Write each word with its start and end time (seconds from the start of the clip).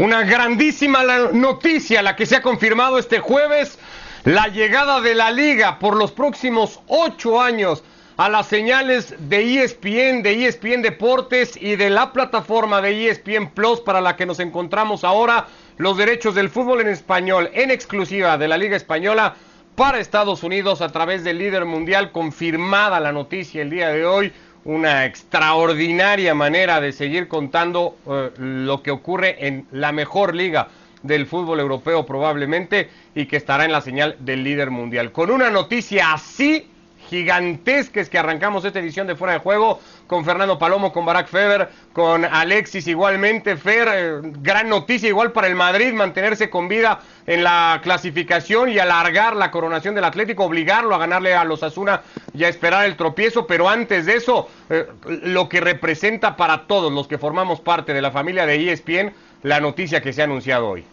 Una 0.00 0.22
grandísima 0.22 1.04
noticia 1.34 2.00
la 2.00 2.16
que 2.16 2.24
se 2.24 2.36
ha 2.36 2.40
confirmado 2.40 2.98
este 2.98 3.18
jueves, 3.18 3.78
la 4.24 4.48
llegada 4.48 5.02
de 5.02 5.14
la 5.14 5.30
liga 5.30 5.78
por 5.78 5.94
los 5.94 6.10
próximos 6.10 6.80
ocho 6.86 7.38
años 7.38 7.84
a 8.16 8.30
las 8.30 8.46
señales 8.46 9.14
de 9.18 9.62
ESPN, 9.62 10.22
de 10.22 10.46
ESPN 10.46 10.80
Deportes 10.80 11.54
y 11.54 11.76
de 11.76 11.90
la 11.90 12.14
plataforma 12.14 12.80
de 12.80 13.10
ESPN 13.10 13.50
Plus 13.50 13.82
para 13.82 14.00
la 14.00 14.16
que 14.16 14.24
nos 14.24 14.40
encontramos 14.40 15.04
ahora, 15.04 15.48
los 15.76 15.98
derechos 15.98 16.34
del 16.34 16.48
fútbol 16.48 16.80
en 16.80 16.88
español 16.88 17.50
en 17.52 17.70
exclusiva 17.70 18.38
de 18.38 18.48
la 18.48 18.56
Liga 18.56 18.78
Española 18.78 19.34
para 19.74 20.00
Estados 20.00 20.42
Unidos 20.42 20.80
a 20.80 20.88
través 20.88 21.24
del 21.24 21.36
líder 21.36 21.66
mundial, 21.66 22.10
confirmada 22.10 23.00
la 23.00 23.12
noticia 23.12 23.60
el 23.60 23.68
día 23.68 23.90
de 23.90 24.06
hoy 24.06 24.32
una 24.64 25.06
extraordinaria 25.06 26.34
manera 26.34 26.80
de 26.80 26.92
seguir 26.92 27.28
contando 27.28 27.96
eh, 28.06 28.30
lo 28.38 28.82
que 28.82 28.90
ocurre 28.90 29.46
en 29.46 29.66
la 29.72 29.92
mejor 29.92 30.34
liga 30.34 30.68
del 31.02 31.26
fútbol 31.26 31.60
europeo 31.60 32.04
probablemente 32.04 32.90
y 33.14 33.26
que 33.26 33.36
estará 33.36 33.64
en 33.64 33.72
la 33.72 33.80
señal 33.80 34.16
del 34.18 34.44
líder 34.44 34.70
mundial. 34.70 35.12
Con 35.12 35.30
una 35.30 35.50
noticia 35.50 36.12
así 36.12 36.69
gigantescas 37.10 38.08
que 38.08 38.18
arrancamos 38.18 38.64
esta 38.64 38.78
edición 38.78 39.08
de 39.08 39.16
Fuera 39.16 39.34
de 39.34 39.40
Juego 39.40 39.80
con 40.06 40.24
Fernando 40.24 40.58
Palomo, 40.58 40.92
con 40.92 41.04
Barack 41.04 41.26
Feber, 41.26 41.68
con 41.92 42.24
Alexis 42.24 42.86
igualmente. 42.86 43.56
Fer, 43.56 43.88
eh, 43.92 44.20
gran 44.22 44.68
noticia 44.68 45.08
igual 45.08 45.32
para 45.32 45.48
el 45.48 45.56
Madrid 45.56 45.92
mantenerse 45.92 46.48
con 46.48 46.68
vida 46.68 47.00
en 47.26 47.42
la 47.42 47.80
clasificación 47.82 48.70
y 48.70 48.78
alargar 48.78 49.34
la 49.34 49.50
coronación 49.50 49.94
del 49.94 50.04
Atlético, 50.04 50.44
obligarlo 50.44 50.94
a 50.94 50.98
ganarle 50.98 51.34
a 51.34 51.44
los 51.44 51.62
Asuna 51.62 52.02
y 52.32 52.44
a 52.44 52.48
esperar 52.48 52.86
el 52.86 52.96
tropiezo. 52.96 53.46
Pero 53.46 53.68
antes 53.68 54.06
de 54.06 54.14
eso, 54.14 54.48
eh, 54.70 54.86
lo 55.06 55.48
que 55.48 55.60
representa 55.60 56.36
para 56.36 56.66
todos 56.68 56.92
los 56.92 57.08
que 57.08 57.18
formamos 57.18 57.60
parte 57.60 57.92
de 57.92 58.02
la 58.02 58.12
familia 58.12 58.46
de 58.46 58.72
ESPN 58.72 59.12
la 59.42 59.60
noticia 59.60 60.00
que 60.00 60.12
se 60.12 60.20
ha 60.22 60.24
anunciado 60.24 60.68
hoy. 60.68 60.84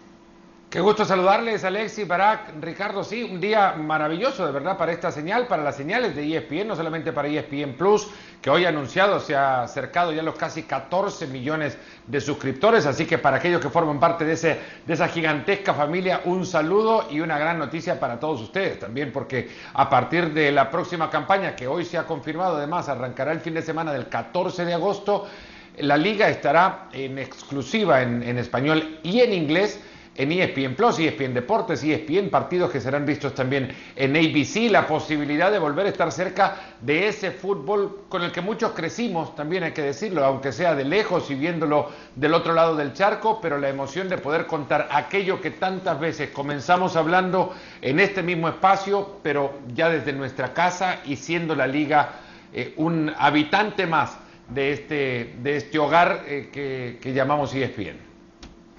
Qué 0.70 0.82
gusto 0.82 1.06
saludarles, 1.06 1.64
Alexi, 1.64 2.04
Barak, 2.04 2.56
Ricardo. 2.60 3.02
Sí, 3.02 3.24
un 3.24 3.40
día 3.40 3.76
maravilloso, 3.78 4.46
de 4.46 4.52
verdad, 4.52 4.78
para 4.78 4.92
esta 4.92 5.14
señal, 5.14 5.48
para 5.48 5.64
las 5.64 5.78
señales 5.78 6.14
de 6.14 6.36
ESPN, 6.36 6.68
no 6.68 6.76
solamente 6.76 7.14
para 7.14 7.30
ESPN 7.30 7.76
Plus, 7.78 8.10
que 8.42 8.50
hoy 8.50 8.66
ha 8.66 8.70
anunciado 8.70 9.22
se 9.22 9.34
ha 9.34 9.64
acercado 9.64 10.12
ya 10.12 10.22
los 10.22 10.36
casi 10.36 10.64
14 10.64 11.28
millones 11.28 11.78
de 12.06 12.20
suscriptores. 12.20 12.86
Así 12.86 13.06
que 13.06 13.18
para 13.18 13.38
aquellos 13.38 13.62
que 13.62 13.70
forman 13.70 13.98
parte 13.98 14.26
de, 14.26 14.34
ese, 14.34 14.60
de 14.86 14.94
esa 14.94 15.08
gigantesca 15.08 15.74
familia, 15.74 16.20
un 16.26 16.46
saludo 16.46 17.08
y 17.10 17.22
una 17.22 17.40
gran 17.40 17.58
noticia 17.58 17.98
para 17.98 18.20
todos 18.20 18.42
ustedes 18.42 18.78
también, 18.78 19.14
porque 19.14 19.50
a 19.74 19.90
partir 19.90 20.34
de 20.34 20.52
la 20.52 20.70
próxima 20.70 21.10
campaña, 21.10 21.56
que 21.56 21.66
hoy 21.66 21.86
se 21.86 21.98
ha 21.98 22.04
confirmado, 22.04 22.58
además, 22.58 22.90
arrancará 22.90 23.32
el 23.32 23.40
fin 23.40 23.54
de 23.54 23.62
semana 23.62 23.94
del 23.94 24.10
14 24.10 24.66
de 24.66 24.74
agosto, 24.74 25.30
la 25.78 25.96
liga 25.96 26.28
estará 26.28 26.90
en 26.92 27.20
exclusiva 27.20 28.02
en, 28.02 28.22
en 28.22 28.38
español 28.38 29.00
y 29.04 29.22
en 29.22 29.32
inglés 29.32 29.80
en 30.18 30.32
ESPN 30.32 30.76
Plus, 30.76 31.00
ESPN 31.00 31.34
Deportes, 31.34 31.84
ESPN 31.84 32.30
partidos 32.30 32.72
que 32.72 32.82
serán 32.82 33.06
vistos 33.06 33.36
también 33.36 33.74
en 33.96 34.16
ABC, 34.16 34.70
la 34.72 34.88
posibilidad 34.88 35.52
de 35.52 35.60
volver 35.60 35.86
a 35.86 35.90
estar 35.90 36.12
cerca 36.12 36.56
de 36.82 37.08
ese 37.08 37.32
fútbol 37.32 38.06
con 38.10 38.24
el 38.24 38.32
que 38.32 38.42
muchos 38.42 38.72
crecimos, 38.72 39.36
también 39.36 39.64
hay 39.64 39.72
que 39.72 39.84
decirlo, 39.84 40.26
aunque 40.26 40.52
sea 40.52 40.74
de 40.74 40.86
lejos 40.86 41.30
y 41.30 41.36
viéndolo 41.36 41.92
del 42.16 42.34
otro 42.34 42.54
lado 42.54 42.76
del 42.76 42.94
charco, 42.94 43.40
pero 43.40 43.60
la 43.60 43.70
emoción 43.70 44.10
de 44.10 44.18
poder 44.18 44.48
contar 44.48 44.90
aquello 44.92 45.40
que 45.40 45.52
tantas 45.52 46.00
veces 46.00 46.32
comenzamos 46.32 46.96
hablando 46.96 47.54
en 47.82 48.00
este 48.00 48.24
mismo 48.24 48.50
espacio, 48.50 49.20
pero 49.22 49.54
ya 49.76 49.90
desde 49.90 50.14
nuestra 50.14 50.54
casa 50.54 51.02
y 51.06 51.16
siendo 51.16 51.56
la 51.56 51.68
liga 51.68 52.14
eh, 52.54 52.74
un 52.78 53.14
habitante 53.18 53.86
más 53.86 54.18
de 54.50 54.72
este, 54.72 55.36
de 55.44 55.58
este 55.58 55.78
hogar 55.78 56.24
eh, 56.26 56.50
que, 56.52 56.98
que 57.02 57.14
llamamos 57.14 57.54
ESPN 57.54 58.07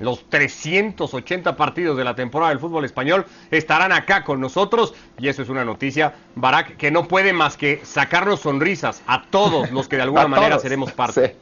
los 0.01 0.29
380 0.29 1.57
partidos 1.57 1.97
de 1.97 2.05
la 2.05 2.15
temporada 2.15 2.51
del 2.51 2.61
fútbol 2.61 2.85
español 2.85 3.27
estarán 3.51 3.93
acá 3.93 4.25
con 4.25 4.41
nosotros 4.41 4.95
y 5.19 5.29
eso 5.29 5.43
es 5.43 5.49
una 5.49 5.65
noticia, 5.65 6.15
Barak, 6.35 6.77
que 6.77 6.91
no 6.91 7.09
puede 7.09 7.33
más 7.33 7.57
que 7.57 7.81
sacarnos 7.85 8.41
sonrisas 8.41 9.03
a 9.07 9.25
todos 9.31 9.71
los 9.71 9.89
que 9.89 9.97
de 9.97 10.03
alguna 10.09 10.29
manera 10.29 10.59
seremos 10.59 10.93
parte. 10.93 11.37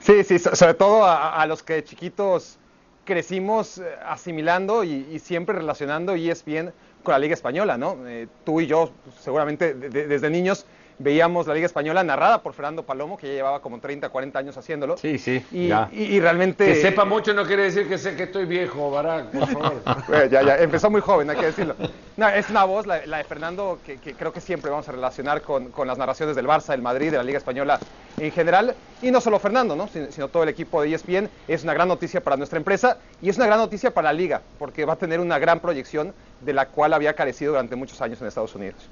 Sí, 0.00 0.24
sí, 0.24 0.38
sobre 0.38 0.74
todo 0.74 1.04
a, 1.04 1.44
los 1.46 1.62
que 1.62 1.84
chiquitos 1.84 2.58
crecimos 3.04 3.78
eh, 3.78 3.84
asimilando 4.06 4.84
y, 4.84 5.18
siempre 5.18 5.56
relacionando 5.56 6.14
ESPN 6.14 6.72
con 7.02 7.12
la 7.12 7.18
Liga 7.18 7.34
Española, 7.34 7.76
¿no? 7.76 7.98
Eh, 8.06 8.28
tú 8.44 8.60
y 8.60 8.66
yo 8.66 8.92
seguramente 9.20 9.74
desde 9.74 10.30
niños 10.30 10.66
veíamos 11.02 11.46
la 11.46 11.54
Liga 11.54 11.66
Española 11.66 12.02
narrada 12.04 12.42
por 12.42 12.52
Fernando 12.54 12.84
Palomo, 12.84 13.16
que 13.16 13.26
ya 13.26 13.32
llevaba 13.34 13.60
como 13.60 13.78
30, 13.78 14.08
40 14.08 14.38
años 14.38 14.56
haciéndolo. 14.56 14.96
Sí, 14.96 15.18
sí. 15.18 15.44
Y, 15.50 15.72
y, 15.92 16.20
realmente. 16.20 16.66
Que 16.66 16.76
sepa 16.76 17.04
mucho 17.04 17.34
no 17.34 17.44
quiere 17.44 17.64
decir 17.64 17.88
que 17.88 17.98
sé 17.98 18.16
que 18.16 18.24
estoy 18.24 18.46
viejo, 18.46 18.90
Barack, 18.90 19.30
por 19.30 19.48
favor. 19.48 19.82
ya, 20.30 20.42
ya, 20.42 20.56
empezó 20.58 20.90
muy 20.90 21.00
joven, 21.00 21.30
hay 21.30 21.36
que 21.36 21.46
decirlo. 21.46 21.74
No, 22.16 22.28
es 22.28 22.48
una 22.50 22.64
voz, 22.64 22.86
la, 22.86 22.98
de 22.98 23.24
Fernando, 23.24 23.78
que, 23.84 23.96
creo 23.98 24.32
que 24.32 24.40
siempre 24.40 24.70
vamos 24.70 24.88
a 24.88 24.92
relacionar 24.92 25.42
con, 25.42 25.70
con, 25.70 25.86
las 25.88 25.98
narraciones 25.98 26.36
del 26.36 26.46
Barça, 26.46 26.68
del 26.68 26.82
Madrid, 26.82 27.10
de 27.10 27.16
la 27.16 27.24
Liga 27.24 27.38
Española 27.38 27.78
en 28.18 28.30
general. 28.30 28.74
Y 29.00 29.10
no 29.10 29.20
solo 29.20 29.38
Fernando, 29.38 29.74
¿no? 29.74 29.88
Sino, 29.88 30.10
sino 30.10 30.28
todo 30.28 30.42
el 30.42 30.48
equipo 30.48 30.82
de 30.82 30.94
ESPN. 30.94 31.28
Es 31.48 31.64
una 31.64 31.74
gran 31.74 31.88
noticia 31.88 32.20
para 32.20 32.36
nuestra 32.36 32.58
empresa 32.58 32.98
y 33.20 33.28
es 33.28 33.36
una 33.36 33.46
gran 33.46 33.58
noticia 33.58 33.92
para 33.92 34.08
la 34.08 34.12
Liga, 34.12 34.42
porque 34.58 34.84
va 34.84 34.94
a 34.94 34.96
tener 34.96 35.20
una 35.20 35.38
gran 35.38 35.60
proyección 35.60 36.12
de 36.40 36.52
la 36.52 36.66
cual 36.66 36.92
había 36.92 37.14
carecido 37.14 37.52
durante 37.52 37.76
muchos 37.76 38.00
años 38.00 38.20
en 38.20 38.28
Estados 38.28 38.54
Unidos. 38.54 38.88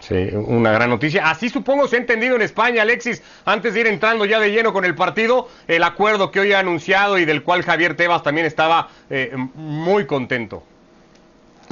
Sí, 0.00 0.14
una 0.32 0.72
gran 0.72 0.90
noticia. 0.90 1.28
Así 1.30 1.48
supongo 1.48 1.86
se 1.86 1.96
ha 1.96 1.98
entendido 1.98 2.34
en 2.34 2.42
España, 2.42 2.82
Alexis, 2.82 3.22
antes 3.44 3.74
de 3.74 3.80
ir 3.80 3.86
entrando 3.86 4.24
ya 4.24 4.40
de 4.40 4.50
lleno 4.50 4.72
con 4.72 4.84
el 4.84 4.94
partido, 4.94 5.48
el 5.68 5.82
acuerdo 5.82 6.30
que 6.30 6.40
hoy 6.40 6.52
ha 6.52 6.58
anunciado 6.58 7.18
y 7.18 7.26
del 7.26 7.42
cual 7.42 7.62
Javier 7.62 7.96
Tebas 7.96 8.22
también 8.22 8.46
estaba 8.46 8.88
eh, 9.10 9.36
muy 9.54 10.06
contento. 10.06 10.62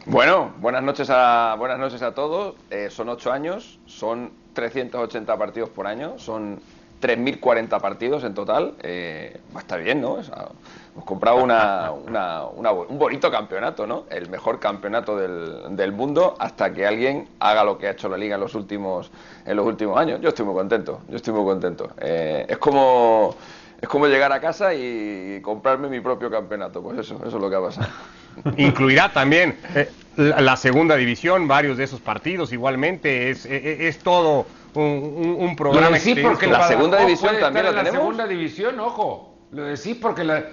Bueno, 0.04 0.52
buenas 0.58 0.82
noches 0.82 1.08
a, 1.10 1.56
buenas 1.58 1.78
noches 1.78 2.02
a 2.02 2.14
todos. 2.14 2.54
Eh, 2.70 2.88
son 2.90 3.08
ocho 3.08 3.32
años, 3.32 3.78
son 3.86 4.30
380 4.52 5.36
partidos 5.36 5.70
por 5.70 5.86
año, 5.86 6.18
son 6.18 6.60
3.040 7.00 7.80
partidos 7.80 8.24
en 8.24 8.34
total. 8.34 8.74
Eh, 8.82 9.40
bien, 9.82 10.00
¿no? 10.00 10.18
Hemos 10.98 11.04
comprado 11.04 11.42
una, 11.42 11.92
un 11.92 12.98
bonito 12.98 13.30
campeonato, 13.30 13.86
¿no? 13.86 14.04
El 14.10 14.28
mejor 14.28 14.58
campeonato 14.58 15.16
del, 15.16 15.76
del, 15.76 15.92
mundo 15.92 16.34
hasta 16.40 16.72
que 16.72 16.86
alguien 16.86 17.28
haga 17.38 17.62
lo 17.62 17.78
que 17.78 17.86
ha 17.86 17.90
hecho 17.92 18.08
la 18.08 18.16
liga 18.16 18.34
en 18.34 18.40
los 18.40 18.54
últimos, 18.56 19.10
en 19.46 19.56
los 19.56 19.64
últimos 19.64 19.96
años. 19.96 20.20
Yo 20.20 20.30
estoy 20.30 20.44
muy 20.44 20.54
contento, 20.54 21.02
yo 21.08 21.16
estoy 21.16 21.32
muy 21.34 21.44
contento. 21.44 21.90
Eh, 22.00 22.46
es 22.48 22.58
como... 22.58 23.34
Es 23.80 23.88
como 23.88 24.08
llegar 24.08 24.32
a 24.32 24.40
casa 24.40 24.74
y 24.74 25.40
comprarme 25.40 25.88
mi 25.88 26.00
propio 26.00 26.28
campeonato, 26.28 26.82
pues 26.82 26.98
eso, 26.98 27.14
eso 27.24 27.36
es 27.36 27.40
lo 27.40 27.48
que 27.48 27.54
ha 27.54 27.60
pasado. 27.60 27.86
Incluirá 28.56 29.12
también 29.12 29.56
eh, 29.76 29.88
la, 30.16 30.56
segunda 30.56 30.96
división, 30.96 31.46
varios 31.46 31.76
de 31.76 31.84
esos 31.84 32.00
partidos 32.00 32.52
igualmente, 32.52 33.30
es, 33.30 33.46
es 33.46 34.00
todo 34.00 34.46
un, 34.74 35.54
programa. 35.56 35.96
sí, 36.00 36.16
porque 36.16 36.48
la 36.48 36.66
segunda 36.66 36.98
división 36.98 37.36
también 37.38 37.66
la 37.66 37.70
La 37.84 37.88
segunda 37.88 38.26
división, 38.26 38.80
ojo. 38.80 39.36
Lo 39.52 39.62
decís 39.62 39.96
porque 40.02 40.24
la, 40.24 40.44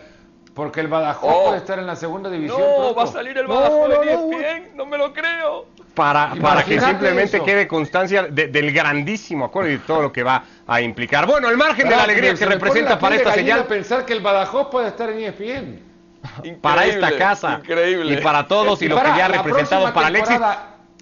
porque 0.55 0.79
el 0.79 0.87
Badajoz 0.87 1.31
oh. 1.31 1.45
puede 1.47 1.57
estar 1.57 1.77
en 1.77 1.85
la 1.85 1.97
segunda 1.97 2.29
división. 2.29 2.59
No, 2.59 2.95
va 2.95 3.03
a 3.03 3.07
salir 3.07 3.37
el 3.37 3.45
Badajoz 3.45 3.89
no, 3.89 3.99
de 3.99 4.13
ESPN, 4.13 4.77
no, 4.77 4.85
me 4.85 4.97
lo 4.97 5.13
creo. 5.13 5.67
Para, 5.93 6.33
para 6.41 6.63
que 6.63 6.79
simplemente 6.79 7.41
quede 7.41 7.67
constancia 7.67 8.23
del 8.23 8.71
grandísimo 8.71 9.45
acuerdo 9.45 9.71
y 9.71 9.77
todo 9.79 10.01
lo 10.01 10.11
que 10.13 10.23
va 10.23 10.43
a 10.65 10.81
implicar. 10.81 11.27
Bueno, 11.27 11.49
el 11.49 11.57
margen 11.57 11.89
de 11.89 11.95
la 11.95 12.03
alegría 12.03 12.33
que 12.33 12.45
representa 12.45 12.97
para 12.97 13.15
esta 13.15 13.33
señal. 13.33 13.65
pensar 13.65 14.05
que 14.05 14.13
el 14.13 14.21
Badajoz 14.21 14.69
puede 14.69 14.87
estar 14.87 15.09
en 15.09 15.19
ESPN. 15.19 15.95
para 16.61 16.85
esta 16.85 17.17
casa. 17.17 17.59
Increíble. 17.61 18.13
Y 18.13 18.17
para 18.23 18.47
todos 18.47 18.81
y, 18.81 18.87
lo 18.87 18.95
que 18.95 19.07
ya 19.17 19.25
ha 19.25 19.27
representado 19.27 19.93
para 19.93 20.07
Alexis. 20.07 20.39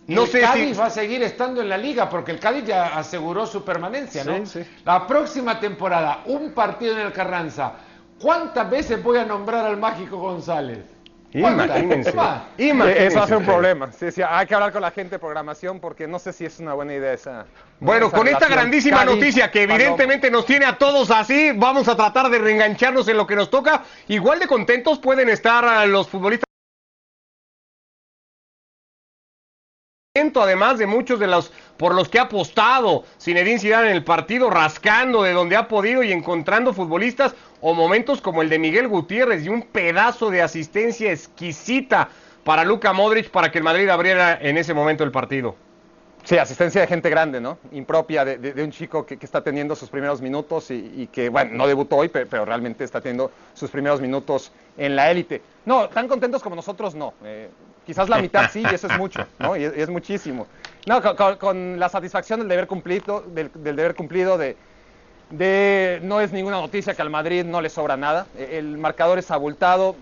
No 0.06 0.24
el 0.24 0.28
sé 0.28 0.42
Cádiz 0.42 0.78
va 0.78 0.88
a 0.88 0.90
seguir 0.90 1.24
estando 1.24 1.62
en 1.62 1.70
la 1.70 1.78
liga 1.78 2.10
porque 2.10 2.32
el 2.32 2.40
Cádiz 2.40 2.66
ya 2.66 2.98
aseguró 2.98 3.46
su 3.46 3.64
permanencia, 3.64 4.24
¿no? 4.26 4.44
La 4.84 5.08
próxima 5.08 5.60
temporada, 5.60 6.24
un 6.26 6.54
partido 6.54 6.94
en 6.94 7.06
el 7.06 7.14
Carranza. 7.14 7.74
¿Cuántas 8.24 8.70
veces 8.70 9.04
voy 9.04 9.18
a 9.18 9.26
nombrar 9.26 9.66
al 9.66 9.76
Mágico 9.76 10.18
González? 10.18 10.80
Imagínense. 11.34 12.14
Eso 12.58 13.22
hace 13.22 13.36
un 13.36 13.44
problema. 13.44 13.92
Sí, 13.92 14.12
sí, 14.12 14.22
hay 14.26 14.48
que 14.48 14.56
hablar 14.56 14.72
con 14.72 14.82
la 14.82 14.92
gente 14.92 15.16
de 15.16 15.20
programación 15.20 15.82
porque 15.82 16.08
no 16.08 16.20
sé 16.20 16.32
si 16.32 16.46
es 16.46 16.58
una 16.60 16.74
buena 16.74 16.94
idea 16.94 17.12
esa. 17.12 17.46
Bueno, 17.82 18.10
con 18.10 18.26
esta 18.30 18.48
grandísima 18.48 19.04
noticia 19.04 19.52
que 19.52 19.64
evidentemente 19.64 20.32
nos 20.32 20.46
tiene 20.46 20.66
a 20.66 20.78
todos 20.78 21.12
así, 21.12 21.52
vamos 21.54 21.90
a 21.90 21.98
tratar 21.98 22.30
de 22.30 22.40
reengancharnos 22.40 23.10
en 23.10 23.18
lo 23.18 23.28
que 23.28 23.36
nos 23.36 23.50
toca. 23.50 23.84
Igual 24.08 24.40
de 24.40 24.48
contentos 24.48 25.00
pueden 25.00 25.28
estar 25.28 25.86
los 25.90 26.08
futbolistas. 26.08 26.53
Además 30.36 30.78
de 30.78 30.88
muchos 30.88 31.20
de 31.20 31.28
los 31.28 31.52
por 31.78 31.96
los 31.96 32.08
que 32.08 32.20
ha 32.20 32.24
apostado 32.24 33.04
Zinedine 33.20 33.60
Zidane 33.60 33.90
en 33.90 33.96
el 33.96 34.04
partido, 34.04 34.50
rascando 34.50 35.24
de 35.24 35.34
donde 35.34 35.56
ha 35.56 35.68
podido 35.68 36.04
y 36.04 36.12
encontrando 36.12 36.74
futbolistas 36.74 37.36
o 37.62 37.74
momentos 37.74 38.22
como 38.22 38.42
el 38.42 38.50
de 38.50 38.60
Miguel 38.60 38.88
Gutiérrez 38.88 39.44
y 39.44 39.50
un 39.50 39.64
pedazo 39.64 40.30
de 40.30 40.42
asistencia 40.42 41.12
exquisita 41.12 42.10
para 42.44 42.64
Luka 42.64 42.94
Modric 42.94 43.30
para 43.30 43.52
que 43.52 43.58
el 43.58 43.64
Madrid 43.64 43.90
abriera 43.90 44.38
en 44.42 44.58
ese 44.58 44.74
momento 44.74 45.04
el 45.04 45.12
partido. 45.12 45.56
Sí, 46.24 46.38
asistencia 46.38 46.80
de 46.80 46.88
gente 46.88 47.10
grande, 47.10 47.42
¿no? 47.42 47.58
Impropia 47.74 48.24
de, 48.24 48.64
un 48.64 48.72
chico 48.72 49.06
que, 49.06 49.18
está 49.22 49.44
teniendo 49.44 49.76
sus 49.76 49.90
primeros 49.90 50.22
minutos 50.22 50.72
y, 50.72 51.10
que, 51.12 51.28
bueno, 51.28 51.52
no 51.54 51.68
debutó 51.68 51.98
hoy, 51.98 52.08
pero, 52.08 52.46
realmente 52.46 52.86
está 52.86 53.02
teniendo 53.02 53.30
sus 53.54 53.70
primeros 53.70 54.00
minutos 54.00 54.54
en 54.78 54.96
la 54.96 55.12
élite. 55.12 55.42
No, 55.66 55.90
tan 55.90 56.08
contentos 56.08 56.42
como 56.42 56.56
nosotros 56.56 56.96
no. 56.96 57.14
Eh, 57.26 57.50
quizás 57.86 58.10
la 58.10 58.20
mitad 58.20 58.50
sí, 58.52 58.64
y 58.70 58.74
eso 58.74 58.88
es 58.88 58.98
mucho, 58.98 59.26
¿no? 59.40 59.56
Y 59.56 59.64
es, 59.64 59.90
muchísimo. 59.90 60.48
No, 60.86 61.02
con, 61.40 61.80
la 61.80 61.90
satisfacción 61.90 62.40
del 62.40 62.50
deber 62.50 62.68
cumplido, 62.68 63.22
del, 63.22 63.52
deber 63.54 63.96
cumplido 63.96 64.38
de, 64.38 64.58
de, 65.30 66.00
no 66.04 66.22
es 66.22 66.32
ninguna 66.32 66.60
noticia 66.60 66.94
que 66.94 67.02
al 67.02 67.10
Madrid 67.10 67.46
no 67.46 67.62
le 67.62 67.70
sobra 67.70 67.98
nada. 67.98 68.28
El 68.38 68.78
marcador 68.78 69.20
es 69.20 69.32
abultado, 69.32 69.96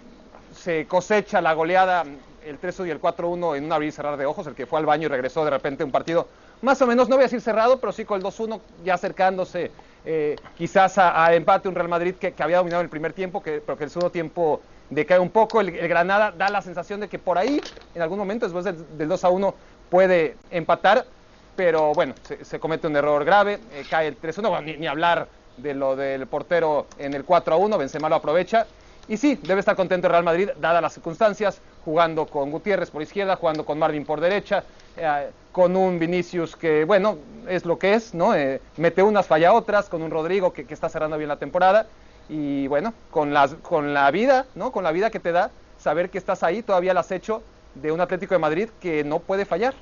se 0.55 0.85
cosecha 0.87 1.41
la 1.41 1.53
goleada 1.53 2.03
el 2.45 2.57
3 2.57 2.81
y 2.87 2.89
el 2.89 2.99
4-1 2.99 3.57
en 3.57 3.65
un 3.65 3.71
abrir 3.71 3.89
y 3.89 3.91
cerrar 3.91 4.17
de 4.17 4.25
ojos, 4.25 4.47
el 4.47 4.55
que 4.55 4.65
fue 4.65 4.79
al 4.79 4.85
baño 4.85 5.05
y 5.05 5.09
regresó 5.09 5.45
de 5.45 5.51
repente 5.51 5.83
un 5.83 5.91
partido 5.91 6.27
más 6.61 6.81
o 6.81 6.87
menos, 6.87 7.09
no 7.09 7.15
voy 7.15 7.23
a 7.23 7.25
decir 7.25 7.41
cerrado, 7.41 7.79
pero 7.79 7.91
sí 7.91 8.05
con 8.05 8.19
el 8.19 8.23
2-1 8.25 8.59
ya 8.83 8.93
acercándose 8.93 9.71
eh, 10.05 10.35
quizás 10.57 10.97
a, 10.97 11.33
empate 11.33 11.67
un 11.67 11.75
Real 11.75 11.87
Madrid 11.87 12.15
que, 12.15 12.33
había 12.39 12.57
dominado 12.57 12.83
el 12.83 12.89
primer 12.89 13.13
tiempo, 13.13 13.41
que, 13.41 13.61
pero 13.65 13.77
que 13.77 13.85
el 13.85 13.89
segundo 13.89 14.11
tiempo 14.11 14.61
decae 14.91 15.17
un 15.17 15.31
poco. 15.31 15.61
El, 15.61 15.71
Granada 15.71 16.31
da 16.31 16.49
la 16.49 16.61
sensación 16.61 16.99
de 16.99 17.07
que 17.07 17.17
por 17.17 17.39
ahí, 17.39 17.59
en 17.95 18.01
algún 18.03 18.19
momento, 18.19 18.45
después 18.45 18.63
del, 18.63 19.09
2-1, 19.09 19.53
puede 19.89 20.37
empatar, 20.51 21.05
pero 21.55 21.93
bueno, 21.93 22.13
se, 22.41 22.59
comete 22.59 22.85
un 22.85 22.95
error 22.95 23.25
grave, 23.25 23.59
eh, 23.73 23.83
cae 23.89 24.07
el 24.07 24.21
3-1, 24.21 24.63
ni, 24.63 24.77
ni 24.77 24.87
hablar 24.87 25.27
de 25.57 25.73
lo 25.73 25.95
del 25.95 26.27
portero 26.27 26.85
en 26.97 27.13
el 27.13 27.25
4-1, 27.25 27.77
Benzema 27.77 28.09
lo 28.09 28.15
aprovecha. 28.15 28.67
Y 29.07 29.17
sí, 29.17 29.37
debe 29.41 29.59
estar 29.59 29.75
contento 29.75 30.07
el 30.07 30.11
Real 30.11 30.23
Madrid, 30.23 30.49
dadas 30.59 30.81
las 30.81 30.93
circunstancias, 30.93 31.59
jugando 31.83 32.27
con 32.27 32.51
Gutiérrez 32.51 32.91
por 32.91 33.01
izquierda, 33.01 33.35
jugando 33.35 33.65
con 33.65 33.79
Marvin 33.79 34.05
por 34.05 34.21
derecha, 34.21 34.63
eh, 34.95 35.29
con 35.51 35.75
un 35.75 35.99
Vinicius 35.99 36.55
que, 36.55 36.85
bueno, 36.85 37.17
es 37.47 37.65
lo 37.65 37.77
que 37.77 37.95
es, 37.95 38.13
¿no? 38.13 38.35
Eh, 38.35 38.61
mete 38.77 39.03
unas, 39.03 39.27
falla 39.27 39.53
otras, 39.53 39.89
con 39.89 40.01
un 40.01 40.11
Rodrigo 40.11 40.53
que, 40.53 40.65
está 40.69 40.87
cerrando 40.87 41.17
bien 41.17 41.27
la 41.27 41.37
temporada, 41.37 41.87
y 42.31 42.65
bueno, 42.67 42.93
con, 43.11 43.33
las, 43.33 43.55
con 43.55 43.93
la 43.93 44.09
vida, 44.09 44.45
¿no? 44.55 44.71
Con 44.71 44.85
la 44.85 44.93
vida 44.93 45.09
que 45.11 45.19
te 45.19 45.33
da, 45.33 45.51
saber 45.77 46.09
que 46.09 46.17
estás 46.17 46.43
ahí, 46.43 46.63
todavía 46.63 46.93
lo 46.93 47.01
has 47.01 47.11
hecho 47.11 47.43
de 47.75 47.91
un 47.91 47.99
Atlético 47.99 48.33
de 48.33 48.39
Madrid 48.39 48.69
que 48.79 49.03
no 49.03 49.19
puede 49.19 49.45
fallar. 49.45 49.73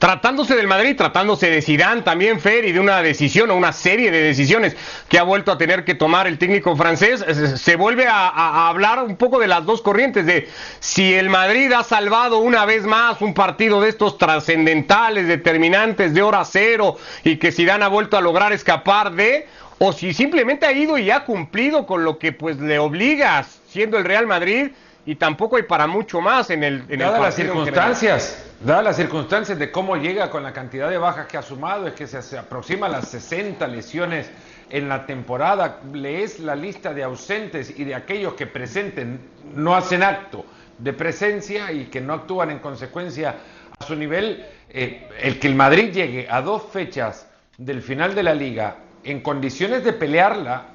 Tratándose 0.00 0.56
del 0.56 0.66
Madrid, 0.66 0.96
tratándose 0.96 1.48
de 1.50 1.62
Zidane 1.62 2.02
también, 2.02 2.40
Fer, 2.40 2.64
y 2.64 2.72
de 2.72 2.80
una 2.80 3.00
decisión 3.00 3.50
o 3.50 3.56
una 3.56 3.72
serie 3.72 4.10
de 4.10 4.22
decisiones 4.22 4.76
que 5.08 5.18
ha 5.18 5.22
vuelto 5.22 5.52
a 5.52 5.58
tener 5.58 5.84
que 5.84 5.94
tomar 5.94 6.26
el 6.26 6.38
técnico 6.38 6.74
francés, 6.74 7.24
se 7.60 7.76
vuelve 7.76 8.06
a, 8.08 8.68
hablar 8.68 9.04
un 9.04 9.16
poco 9.16 9.38
de 9.38 9.46
las 9.46 9.64
dos 9.64 9.82
corrientes, 9.82 10.26
de 10.26 10.48
si 10.80 11.14
el 11.14 11.28
Madrid 11.28 11.70
ha 11.72 11.84
salvado 11.84 12.38
una 12.38 12.64
vez 12.64 12.84
más 12.84 13.20
un 13.20 13.34
partido 13.34 13.80
de 13.80 13.90
estos 13.90 14.18
trascendentales, 14.18 15.28
determinantes, 15.28 16.12
de 16.12 16.22
hora 16.22 16.44
cero, 16.44 16.96
y 17.22 17.36
que 17.36 17.52
Zidane 17.52 17.84
ha 17.84 17.88
vuelto 17.88 18.16
a 18.16 18.20
lograr 18.20 18.52
escapar 18.52 19.12
de, 19.12 19.46
o 19.82 19.94
si 19.94 20.12
simplemente 20.12 20.66
ha 20.66 20.72
ido 20.72 20.98
y 20.98 21.10
ha 21.10 21.24
cumplido 21.24 21.86
con 21.86 22.04
lo 22.04 22.18
que 22.18 22.32
pues 22.32 22.58
le 22.58 22.78
obligas, 22.78 23.60
siendo 23.66 23.96
el 23.96 24.04
Real 24.04 24.26
Madrid, 24.26 24.72
y 25.06 25.14
tampoco 25.14 25.56
hay 25.56 25.62
para 25.62 25.86
mucho 25.86 26.20
más 26.20 26.50
en 26.50 26.62
el, 26.62 26.84
en 26.90 26.98
las 26.98 27.34
circunstancias, 27.34 28.44
dadas 28.60 28.84
las 28.84 28.96
circunstancias 28.96 29.58
de 29.58 29.72
cómo 29.72 29.96
llega 29.96 30.28
con 30.28 30.42
la 30.42 30.52
cantidad 30.52 30.90
de 30.90 30.98
bajas 30.98 31.26
que 31.28 31.38
ha 31.38 31.42
sumado, 31.42 31.86
es 31.86 31.94
que 31.94 32.06
se, 32.06 32.36
aproxima 32.36 32.86
a 32.86 32.88
las 32.90 33.08
60 33.08 33.66
lesiones 33.68 34.30
en 34.68 34.86
la 34.86 35.06
temporada, 35.06 35.80
lees 35.94 36.40
la 36.40 36.54
lista 36.54 36.92
de 36.92 37.02
ausentes 37.02 37.72
y 37.74 37.84
de 37.84 37.94
aquellos 37.94 38.34
que 38.34 38.46
presenten, 38.46 39.18
no 39.54 39.74
hacen 39.74 40.02
acto 40.02 40.44
de 40.76 40.92
presencia 40.92 41.72
y 41.72 41.86
que 41.86 42.02
no 42.02 42.12
actúan 42.12 42.50
en 42.50 42.58
consecuencia 42.58 43.34
a 43.78 43.84
su 43.86 43.96
nivel, 43.96 44.44
eh, 44.68 45.08
el 45.22 45.40
que 45.40 45.46
el 45.46 45.54
Madrid 45.54 45.90
llegue 45.90 46.26
a 46.28 46.42
dos 46.42 46.64
fechas 46.70 47.26
del 47.56 47.80
final 47.80 48.14
de 48.14 48.22
la 48.22 48.34
liga 48.34 48.76
en 49.04 49.20
condiciones 49.20 49.84
de 49.84 49.92
pelearla, 49.92 50.66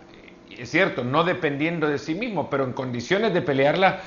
es 0.49 0.69
cierto, 0.69 1.03
no 1.03 1.23
dependiendo 1.23 1.87
de 1.87 1.97
sí 1.97 2.15
mismo, 2.15 2.49
pero 2.49 2.63
en 2.63 2.73
condiciones 2.73 3.33
de 3.33 3.41
pelearla, 3.41 4.01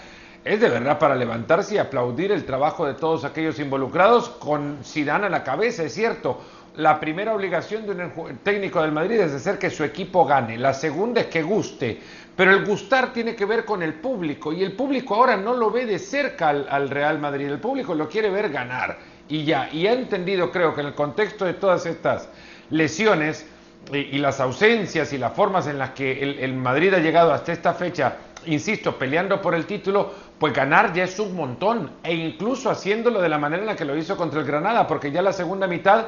es 0.45 0.61
de 0.61 0.69
verdad 0.69 0.99
para 0.99 1.15
levantarse 1.15 1.75
y 1.75 1.79
aplaudir 1.79 2.33
el 2.33 2.45
trabajo 2.45 2.87
de 2.87 2.95
todos 2.95 3.25
aquellos 3.25 3.59
involucrados 3.59 4.31
con 4.31 4.79
Zidane 4.85 5.27
a 5.27 5.31
la 5.31 5.45
cabeza, 5.45 5.83
es 5.83 5.95
cierto. 5.95 6.41
La 6.77 7.01
primera 7.01 7.35
obligación 7.35 7.87
de 7.87 7.93
un 7.93 8.39
técnico 8.45 8.81
del 8.81 8.93
Madrid 8.93 9.19
es 9.19 9.33
hacer 9.33 9.59
que 9.59 9.69
su 9.69 9.83
equipo 9.83 10.25
gane. 10.25 10.57
La 10.57 10.73
segunda 10.73 11.23
es 11.23 11.27
que 11.27 11.43
guste. 11.43 12.01
Pero 12.37 12.53
el 12.53 12.65
gustar 12.65 13.13
tiene 13.13 13.35
que 13.35 13.45
ver 13.47 13.65
con 13.65 13.83
el 13.83 13.95
público 13.95 14.53
y 14.53 14.63
el 14.63 14.73
público 14.73 15.17
ahora 15.17 15.37
no 15.37 15.55
lo 15.55 15.73
ve 15.73 15.87
de 15.87 15.99
cerca 15.99 16.51
al, 16.51 16.89
Real 16.89 17.19
Madrid. 17.19 17.49
El 17.49 17.59
público 17.59 17.97
lo 17.97 18.09
quiere 18.09 18.31
ver 18.31 18.51
ganar 18.51 18.97
y 19.29 19.45
ya. 19.45 19.69
Y 19.73 19.89
ha 19.89 19.93
entendido, 19.93 20.53
creo 20.53 20.73
que 20.73 20.83
en 20.83 20.87
el 20.87 20.95
contexto 20.95 21.45
de 21.45 21.55
todas 21.55 21.85
estas 21.85 22.29
lesiones 22.71 23.45
y, 23.93 24.19
las 24.19 24.41
ausencias 24.41 25.13
y 25.13 25.19
las 25.19 25.33
formas 25.33 25.67
en 25.67 25.79
las 25.79 25.91
que 25.91 26.23
el 26.23 26.55
Madrid 26.55 26.93
ha 26.95 26.99
llegado 26.99 27.33
hasta 27.33 27.53
esta 27.53 27.75
fecha, 27.75 28.17
insisto, 28.47 28.97
peleando 28.97 29.41
por 29.41 29.55
el 29.55 29.67
título, 29.67 30.13
pues 30.39 30.53
ganar 30.53 30.93
ya 30.93 31.05
es 31.05 31.19
un 31.19 31.35
montón, 31.35 31.93
e 32.03 32.15
incluso 32.15 32.71
haciéndolo 32.71 33.21
de 33.21 33.29
la 33.29 33.39
manera 33.39 33.63
en 33.63 33.67
la 33.67 33.77
que 33.77 33.85
lo 33.85 33.97
hizo 33.97 34.17
contra 34.17 34.41
el 34.41 34.47
Granada, 34.47 34.87
porque 34.87 35.11
ya 35.11 35.23
la 35.23 35.33
segunda 35.33 35.67
mitad 35.67 36.07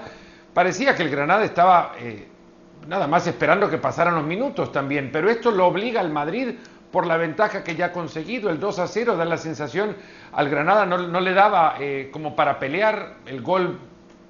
parecía 0.54 0.94
que 0.94 1.02
el 1.02 1.10
Granada 1.10 1.44
estaba 1.44 1.92
eh, 1.98 2.28
nada 2.88 3.06
más 3.06 3.26
esperando 3.26 3.68
que 3.68 3.78
pasaran 3.78 4.14
los 4.14 4.24
minutos 4.24 4.72
también, 4.72 5.10
pero 5.12 5.30
esto 5.30 5.50
lo 5.50 5.66
obliga 5.66 6.00
al 6.00 6.10
Madrid 6.10 6.54
por 6.90 7.06
la 7.06 7.16
ventaja 7.16 7.62
que 7.62 7.76
ya 7.76 7.86
ha 7.86 7.92
conseguido, 7.92 8.50
el 8.50 8.58
2 8.58 8.78
a 8.80 8.86
0 8.86 9.16
da 9.16 9.24
la 9.24 9.36
sensación 9.36 9.96
al 10.32 10.48
Granada, 10.48 10.86
no, 10.86 11.20
le 11.20 11.32
daba 11.32 11.76
eh, 11.78 12.08
como 12.12 12.34
para 12.34 12.58
pelear, 12.58 13.16
el 13.26 13.42
gol 13.42 13.78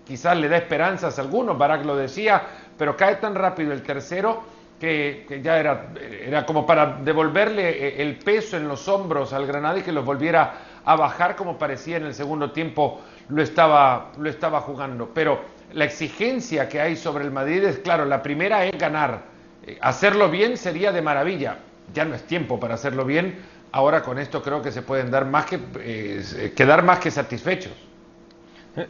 quizás 0.07 0.37
le 0.37 0.49
da 0.49 0.59
esperanzas 0.59 1.19
a 1.19 1.23
algunos, 1.23 1.57
Barak 1.57 1.85
lo 1.85 1.97
decía, 1.97 2.43
pero 2.81 2.97
cae 2.97 3.17
tan 3.17 3.35
rápido 3.35 3.75
el 3.75 3.83
tercero 3.83 4.43
que, 4.81 5.27
ya 5.45 5.59
era, 5.59 5.89
era 6.01 6.47
como 6.47 6.65
para 6.65 6.97
devolverle 7.05 7.69
eh, 7.69 8.01
el 8.01 8.17
peso 8.17 8.57
en 8.57 8.67
los 8.67 8.89
hombros 8.89 9.35
al 9.35 9.47
Granada 9.47 9.81
y 9.81 9.83
que 9.83 9.93
los 9.93 10.03
volviera 10.03 10.55
a 10.83 10.97
bajar 10.97 11.37
como 11.37 11.59
parecía 11.59 11.99
en 11.99 12.07
el 12.07 12.15
segundo 12.15 12.53
tiempo 12.53 13.03
lo 13.29 13.43
estaba, 13.43 14.13
lo 14.17 14.31
estaba 14.31 14.63
jugando. 14.63 15.11
Pero 15.13 15.43
la 15.75 15.85
exigencia 15.85 16.71
que 16.71 16.81
hay 16.81 16.97
sobre 16.97 17.25
el 17.25 17.31
Madrid 17.31 17.63
es, 17.65 17.81
claro, 17.81 18.07
la 18.07 18.23
primera 18.23 18.65
es 18.65 18.79
ganar. 18.79 19.25
Eh, 19.67 19.77
hacerlo 19.83 20.31
bien 20.31 20.57
sería 20.57 20.91
de 20.91 21.03
maravilla. 21.03 21.59
Ya 21.93 22.07
no 22.07 22.15
es 22.15 22.23
tiempo 22.23 22.59
para 22.59 22.77
hacerlo 22.77 23.05
bien. 23.05 23.41
Ahora 23.73 24.03
con 24.03 24.19
esto 24.19 24.43
creo 24.43 24.63
que 24.63 24.73
se 24.73 24.81
pueden 24.81 25.11
dar 25.11 25.27
más 25.27 25.45
que, 25.45 25.61
eh, 25.81 26.55
quedar 26.57 26.83
más 26.83 26.99
que 26.99 27.11
satisfechos. 27.11 27.90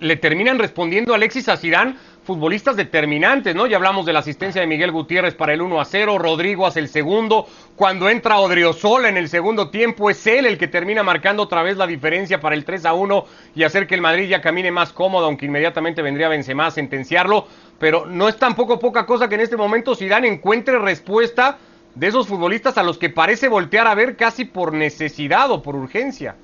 Le 0.01 0.17
terminan 0.17 0.59
respondiendo 0.59 1.15
Alexis 1.15 1.49
a 1.49 1.57
Zidane 1.57 1.97
futbolistas 2.23 2.77
determinantes, 2.77 3.55
¿no? 3.55 3.67
Ya 3.67 3.77
hablamos 3.77 4.05
de 4.07 4.13
la 4.13 4.19
asistencia 4.21 4.61
de 4.61 4.67
Miguel 4.67 4.93
Gutiérrez 4.93 5.35
para 5.35 5.55
el 5.55 5.63
1 5.63 5.81
a 5.81 5.85
0, 5.85 6.19
Rodrigo 6.19 6.67
hace 6.67 6.79
el 6.79 6.89
segundo, 6.89 7.49
cuando 7.77 8.09
entra 8.09 8.39
Odriozola 8.39 9.09
en 9.09 9.17
el 9.17 9.29
segundo 9.29 9.71
tiempo 9.71 10.11
es 10.11 10.27
él 10.27 10.47
el 10.47 10.59
que 10.59 10.69
termina 10.69 11.03
marcando 11.03 11.43
otra 11.43 11.63
vez 11.63 11.77
la 11.77 11.87
diferencia 11.87 12.39
para 12.41 12.55
el 12.55 12.65
3 12.65 12.85
a 12.85 12.93
1 12.93 13.25
y 13.57 13.63
hacer 13.65 13.87
que 13.87 13.95
el 13.95 14.03
Madrid 14.03 14.29
ya 14.29 14.41
camine 14.41 14.71
más 14.71 14.93
cómodo, 14.93 15.27
aunque 15.27 15.47
inmediatamente 15.47 16.03
vendría 16.03 16.29
Benzema 16.29 16.67
a 16.67 16.71
sentenciarlo, 16.71 17.49
pero 17.79 18.07
no 18.07 18.29
es 18.29 18.37
tampoco 18.37 18.79
poca 18.79 19.07
cosa 19.07 19.29
que 19.29 19.37
en 19.37 19.41
este 19.41 19.57
momento 19.57 19.97
Zidane 19.97 20.29
encuentre 20.29 20.79
respuesta 20.79 21.59
de 21.95 22.07
esos 22.07 22.29
futbolistas 22.29 22.79
a 22.79 22.83
los 22.83 22.99
que 22.99 23.09
parece 23.09 23.49
voltear 23.49 23.87
a 23.87 23.95
ver 23.95 24.17
casi 24.17 24.45
por 24.45 24.73
necesidad 24.73 25.51
o 25.51 25.63
por 25.63 25.75
urgencia. 25.75 26.37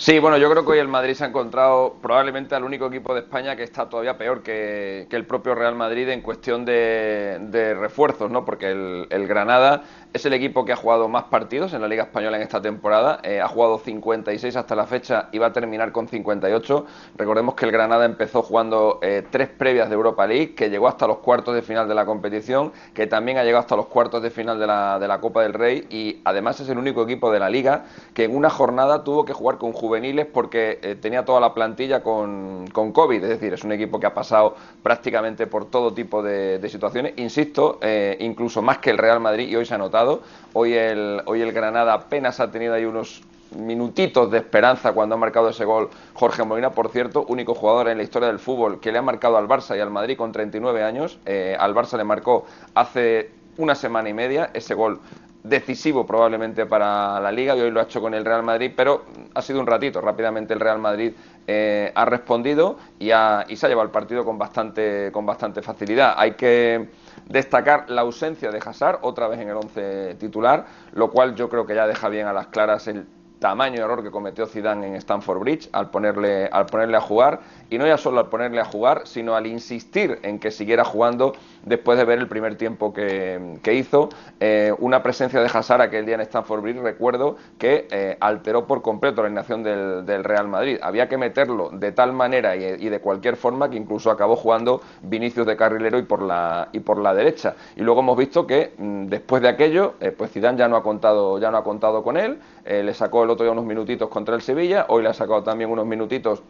Sí, 0.00 0.20
bueno, 0.20 0.38
yo 0.38 0.48
creo 0.48 0.64
que 0.64 0.70
hoy 0.70 0.78
el 0.78 0.86
Madrid 0.86 1.14
se 1.14 1.24
ha 1.24 1.26
encontrado 1.26 1.96
probablemente 2.00 2.54
al 2.54 2.62
único 2.62 2.86
equipo 2.86 3.14
de 3.14 3.20
España 3.22 3.56
que 3.56 3.64
está 3.64 3.88
todavía 3.88 4.16
peor 4.16 4.44
que, 4.44 5.08
el 5.10 5.26
propio 5.26 5.56
Real 5.56 5.74
Madrid 5.74 6.08
en 6.10 6.20
cuestión 6.20 6.64
de, 6.64 7.76
refuerzos, 7.76 8.30
¿no? 8.30 8.44
Porque 8.44 8.70
el, 8.70 9.26
Granada 9.26 9.82
es 10.12 10.24
el 10.24 10.34
equipo 10.34 10.64
que 10.64 10.70
ha 10.70 10.76
jugado 10.76 11.08
más 11.08 11.24
partidos 11.24 11.72
en 11.72 11.80
la 11.80 11.88
Liga 11.88 12.04
Española 12.04 12.36
en 12.36 12.44
esta 12.44 12.62
temporada. 12.62 13.18
Eh, 13.24 13.40
ha 13.40 13.48
jugado 13.48 13.80
56 13.80 14.54
hasta 14.54 14.76
la 14.76 14.86
fecha 14.86 15.30
y 15.32 15.38
va 15.38 15.48
a 15.48 15.52
terminar 15.52 15.90
con 15.90 16.06
58. 16.06 16.86
Recordemos 17.16 17.56
que 17.56 17.64
el 17.64 17.72
Granada 17.72 18.04
empezó 18.04 18.42
jugando 18.42 19.00
eh, 19.02 19.24
tres 19.28 19.48
previas 19.48 19.88
de 19.88 19.96
Europa 19.96 20.28
League, 20.28 20.54
que 20.54 20.70
llegó 20.70 20.86
hasta 20.86 21.08
los 21.08 21.18
cuartos 21.18 21.56
de 21.56 21.62
final 21.62 21.88
de 21.88 21.96
la 21.96 22.06
competición, 22.06 22.72
que 22.94 23.08
también 23.08 23.38
ha 23.38 23.42
llegado 23.42 23.62
hasta 23.62 23.74
los 23.74 23.86
cuartos 23.86 24.22
de 24.22 24.30
final 24.30 24.60
de 24.60 24.68
la, 24.68 25.00
de 25.00 25.08
la 25.08 25.20
Copa 25.20 25.42
del 25.42 25.54
Rey 25.54 25.88
y 25.90 26.20
además 26.24 26.60
es 26.60 26.68
el 26.68 26.78
único 26.78 27.02
equipo 27.02 27.32
de 27.32 27.40
la 27.40 27.50
Liga 27.50 27.86
que 28.14 28.22
en 28.22 28.36
una 28.36 28.48
jornada 28.48 29.02
tuvo 29.02 29.24
que 29.24 29.32
jugar 29.32 29.58
con 29.58 29.72
juveniles 29.88 30.26
porque 30.26 30.78
eh, 30.82 30.96
tenía 30.96 31.24
toda 31.24 31.40
la 31.40 31.54
plantilla 31.54 32.02
con, 32.02 32.66
con, 32.72 32.92
COVID, 32.92 33.22
es 33.24 33.30
decir, 33.30 33.54
es 33.54 33.64
un 33.64 33.72
equipo 33.72 33.98
que 33.98 34.06
ha 34.06 34.12
pasado 34.12 34.54
prácticamente 34.82 35.46
por 35.46 35.64
todo 35.64 35.94
tipo 35.94 36.22
de, 36.22 36.60
situaciones, 36.68 37.14
insisto, 37.16 37.78
eh, 37.80 38.18
incluso 38.20 38.60
más 38.60 38.78
que 38.78 38.90
el 38.90 38.98
Real 38.98 39.18
Madrid 39.18 39.48
y 39.48 39.56
hoy 39.56 39.64
se 39.64 39.74
ha 39.74 39.78
notado, 39.78 40.20
hoy 40.52 40.74
el, 40.74 41.22
hoy 41.24 41.40
el 41.40 41.52
Granada 41.52 41.94
apenas 41.94 42.38
ha 42.38 42.50
tenido 42.50 42.74
ahí 42.74 42.84
unos 42.84 43.22
minutitos 43.56 44.30
de 44.30 44.36
esperanza 44.36 44.92
cuando 44.92 45.14
ha 45.14 45.18
marcado 45.18 45.48
ese 45.48 45.64
gol 45.64 45.88
Jorge 46.12 46.44
Molina, 46.44 46.70
por 46.72 46.90
cierto, 46.90 47.24
único 47.28 47.54
jugador 47.54 47.88
en 47.88 47.96
la 47.96 48.04
historia 48.04 48.28
del 48.28 48.38
fútbol 48.38 48.78
que 48.78 48.92
le 48.92 48.98
ha 48.98 49.02
marcado 49.02 49.38
al 49.38 49.48
Barça 49.48 49.74
y 49.74 49.80
al 49.80 49.90
Madrid 49.90 50.18
con 50.18 50.32
39 50.32 50.82
años, 50.82 51.18
eh, 51.24 51.56
al 51.58 51.74
Barça 51.74 51.96
le 51.96 52.04
marcó 52.04 52.44
hace 52.74 53.30
una 53.56 53.74
semana 53.74 54.10
y 54.10 54.12
media 54.12 54.50
ese 54.52 54.74
gol 54.74 55.00
decisivo 55.42 56.06
probablemente 56.06 56.66
para 56.66 57.20
la 57.20 57.30
liga 57.30 57.56
y 57.56 57.60
hoy 57.60 57.70
lo 57.70 57.80
ha 57.80 57.84
hecho 57.84 58.00
con 58.00 58.14
el 58.14 58.24
Real 58.24 58.42
Madrid, 58.42 58.72
pero 58.76 59.04
ha 59.34 59.42
sido 59.42 59.60
un 59.60 59.66
ratito. 59.66 60.00
Rápidamente 60.00 60.54
el 60.54 60.60
Real 60.60 60.78
Madrid 60.78 61.12
eh, 61.46 61.92
ha 61.94 62.04
respondido 62.04 62.76
y, 62.98 63.10
ha, 63.10 63.44
y 63.48 63.56
se 63.56 63.66
ha 63.66 63.68
llevado 63.68 63.86
el 63.86 63.92
partido 63.92 64.24
con 64.24 64.38
bastante, 64.38 65.10
con 65.12 65.24
bastante 65.24 65.62
facilidad. 65.62 66.14
Hay 66.16 66.32
que 66.32 66.88
destacar 67.26 67.88
la 67.90 68.02
ausencia 68.02 68.50
de 68.50 68.58
Hazard 68.58 68.98
otra 69.02 69.28
vez 69.28 69.40
en 69.40 69.48
el 69.48 69.56
11 69.56 70.16
titular, 70.16 70.66
lo 70.92 71.10
cual 71.10 71.34
yo 71.34 71.48
creo 71.48 71.66
que 71.66 71.74
ya 71.74 71.86
deja 71.86 72.08
bien 72.08 72.26
a 72.26 72.32
las 72.32 72.48
claras 72.48 72.88
el 72.88 73.06
tamaño 73.38 73.84
error 73.84 74.02
que 74.02 74.10
cometió 74.10 74.46
Zidane 74.46 74.86
en 74.88 74.94
Stamford 74.96 75.38
Bridge 75.38 75.68
al 75.72 75.90
ponerle, 75.90 76.48
al 76.50 76.66
ponerle 76.66 76.96
a 76.96 77.00
jugar 77.00 77.40
y 77.70 77.78
no 77.78 77.86
ya 77.86 77.98
solo 77.98 78.20
al 78.20 78.28
ponerle 78.28 78.60
a 78.60 78.64
jugar, 78.64 79.02
sino 79.04 79.34
al 79.34 79.46
insistir 79.46 80.18
en 80.22 80.38
que 80.38 80.50
siguiera 80.50 80.84
jugando 80.84 81.34
después 81.64 81.98
de 81.98 82.04
ver 82.04 82.18
el 82.18 82.28
primer 82.28 82.56
tiempo 82.56 82.92
que, 82.92 83.58
hizo. 83.68 84.08
Eh, 84.40 84.72
una 84.78 85.02
presencia 85.02 85.40
de 85.40 85.46
Hazard 85.52 85.82
aquel 85.82 86.06
día 86.06 86.14
en 86.14 86.22
Stamford 86.22 86.62
Bridge, 86.62 86.80
recuerdo, 86.80 87.36
que 87.58 87.86
eh, 87.90 88.16
alteró 88.20 88.66
por 88.66 88.82
completo 88.82 89.22
la 89.22 89.26
alineación 89.26 89.62
del, 89.62 90.24
Real 90.24 90.48
Madrid. 90.48 90.78
Había 90.82 91.08
que 91.08 91.16
meterlo 91.16 91.70
de 91.70 91.92
tal 91.92 92.12
manera 92.12 92.56
y, 92.56 92.88
de 92.88 93.00
cualquier 93.00 93.36
forma 93.36 93.70
que 93.70 93.76
incluso 93.76 94.10
acabó 94.10 94.36
jugando 94.36 94.80
Vinicius 95.02 95.46
de 95.46 95.56
carrilero 95.56 95.98
y 95.98 96.02
por 96.02 96.22
la, 96.22 96.68
y 96.72 96.80
por 96.80 96.98
la 96.98 97.14
derecha. 97.14 97.54
Y 97.76 97.82
luego 97.82 98.00
hemos 98.00 98.16
visto 98.16 98.46
que 98.46 98.72
mm, 98.76 99.06
después 99.06 99.42
de 99.42 99.48
aquello, 99.48 99.94
eh, 100.00 100.10
pues 100.10 100.32
Zidane 100.32 100.58
ya 100.58 100.68
no 100.68 100.76
ha 100.76 100.82
contado, 100.82 101.38
ya 101.38 101.50
no 101.50 101.58
ha 101.58 101.64
contado 101.64 102.02
con 102.02 102.16
él, 102.16 102.38
le 102.68 102.92
sacó 102.92 103.24
el 103.24 103.30
otro 103.30 103.44
día 103.44 103.52
unos 103.52 103.64
minutitos 103.64 104.08
contra 104.08 104.34
el 104.34 104.42
Sevilla, 104.42 104.86
hoy 104.88 105.02
le 105.02 105.08
ha 105.08 105.14
sacado 105.14 105.42
también 105.42 105.70
unos 105.70 105.86
minutitos 105.86 106.42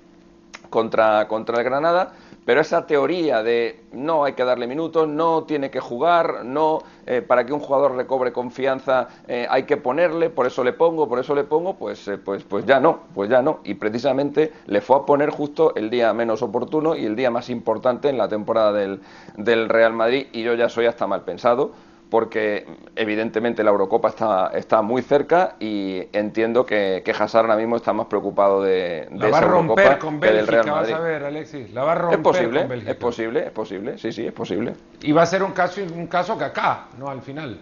contra, 0.69 1.29
contra 1.29 1.59
el 1.59 1.65
Granada, 1.65 2.13
pero 2.45 2.61
esa 2.61 2.87
teoría 2.87 3.43
de 3.43 3.85
no 3.93 4.25
hay 4.25 4.33
que 4.33 4.45
darle 4.45 4.67
minutos, 4.67 5.07
no 5.07 5.45
tiene 5.45 5.71
que 5.71 5.81
jugar, 5.81 6.45
no 6.45 6.83
eh, 7.07 7.21
para 7.21 7.45
que 7.45 7.53
un 7.53 7.61
jugador 7.61 7.95
recobre 7.95 8.33
confianza 8.33 9.09
eh, 9.27 9.47
hay 9.51 9.65
que 9.65 9.77
ponerle, 9.77 10.31
por 10.31 10.47
eso 10.47 10.65
le 10.65 10.73
pongo, 10.73 11.09
por 11.09 11.19
eso 11.19 11.35
le 11.35 11.45
pongo, 11.45 11.75
pues, 11.75 12.09
eh, 12.09 12.19
pues, 12.19 12.45
pues 12.45 12.65
ya 12.65 12.81
no, 12.81 13.01
pues 13.15 13.29
ya 13.29 13.43
no. 13.43 13.61
Y 13.65 13.75
precisamente 13.75 14.53
le 14.67 14.81
fue 14.81 14.97
a 14.97 15.01
poner 15.01 15.31
justo 15.31 15.75
el 15.77 15.91
día 15.91 16.13
menos 16.15 16.43
oportuno 16.43 16.97
y 16.97 17.05
el 17.05 17.17
día 17.17 17.31
más 17.31 17.51
importante 17.51 18.09
en 18.09 18.17
la 18.17 18.29
temporada 18.29 18.73
del, 18.73 19.01
del 19.37 19.69
Real 19.69 19.93
Madrid 19.93 20.29
y 20.33 20.43
yo 20.43 20.55
ya 20.55 20.69
soy 20.69 20.87
hasta 20.87 21.07
mal 21.07 21.23
pensado 21.23 21.73
porque 22.11 22.67
evidentemente 22.97 23.63
la 23.63 23.71
Eurocopa 23.71 24.09
está, 24.09 24.51
está 24.55 24.83
muy 24.83 25.03
cerca 25.03 25.57
y 25.61 26.09
entiendo 26.13 26.65
que, 26.65 27.03
que 27.05 27.11
Hazard 27.11 27.45
ahora 27.45 27.57
mismo 27.57 27.77
está 27.77 27.93
más 27.93 28.07
preocupado 28.07 28.63
de, 28.63 29.09
de 29.11 29.19
la 29.19 29.31
va 29.31 29.39
a 29.39 29.41
romper 29.43 29.99
con 29.99 30.19
Bélgica, 30.19 30.37
del 30.37 30.47
Real 30.47 30.67
Madrid. 30.67 30.93
vas 30.93 31.01
a 31.01 31.05
ver, 31.05 31.25
Alexis. 31.25 31.71
La 31.73 31.85
va 31.85 31.93
a 31.93 31.95
romper 31.97 32.19
es 32.19 32.25
posible, 32.25 32.61
con 32.61 32.69
Bélgica. 32.69 32.91
Es 32.91 32.97
posible, 32.97 33.47
es 33.47 33.51
posible, 33.51 33.99
sí, 33.99 34.13
sí, 34.13 34.27
es 34.27 34.33
posible. 34.33 34.75
Y 35.03 35.13
va 35.13 35.23
a 35.23 35.27
ser 35.27 35.43
un 35.43 35.53
caso, 35.53 35.83
un 35.83 36.07
caso 36.07 36.33
acá, 36.33 36.87
¿no? 36.99 37.09
Al 37.09 37.21
final. 37.21 37.59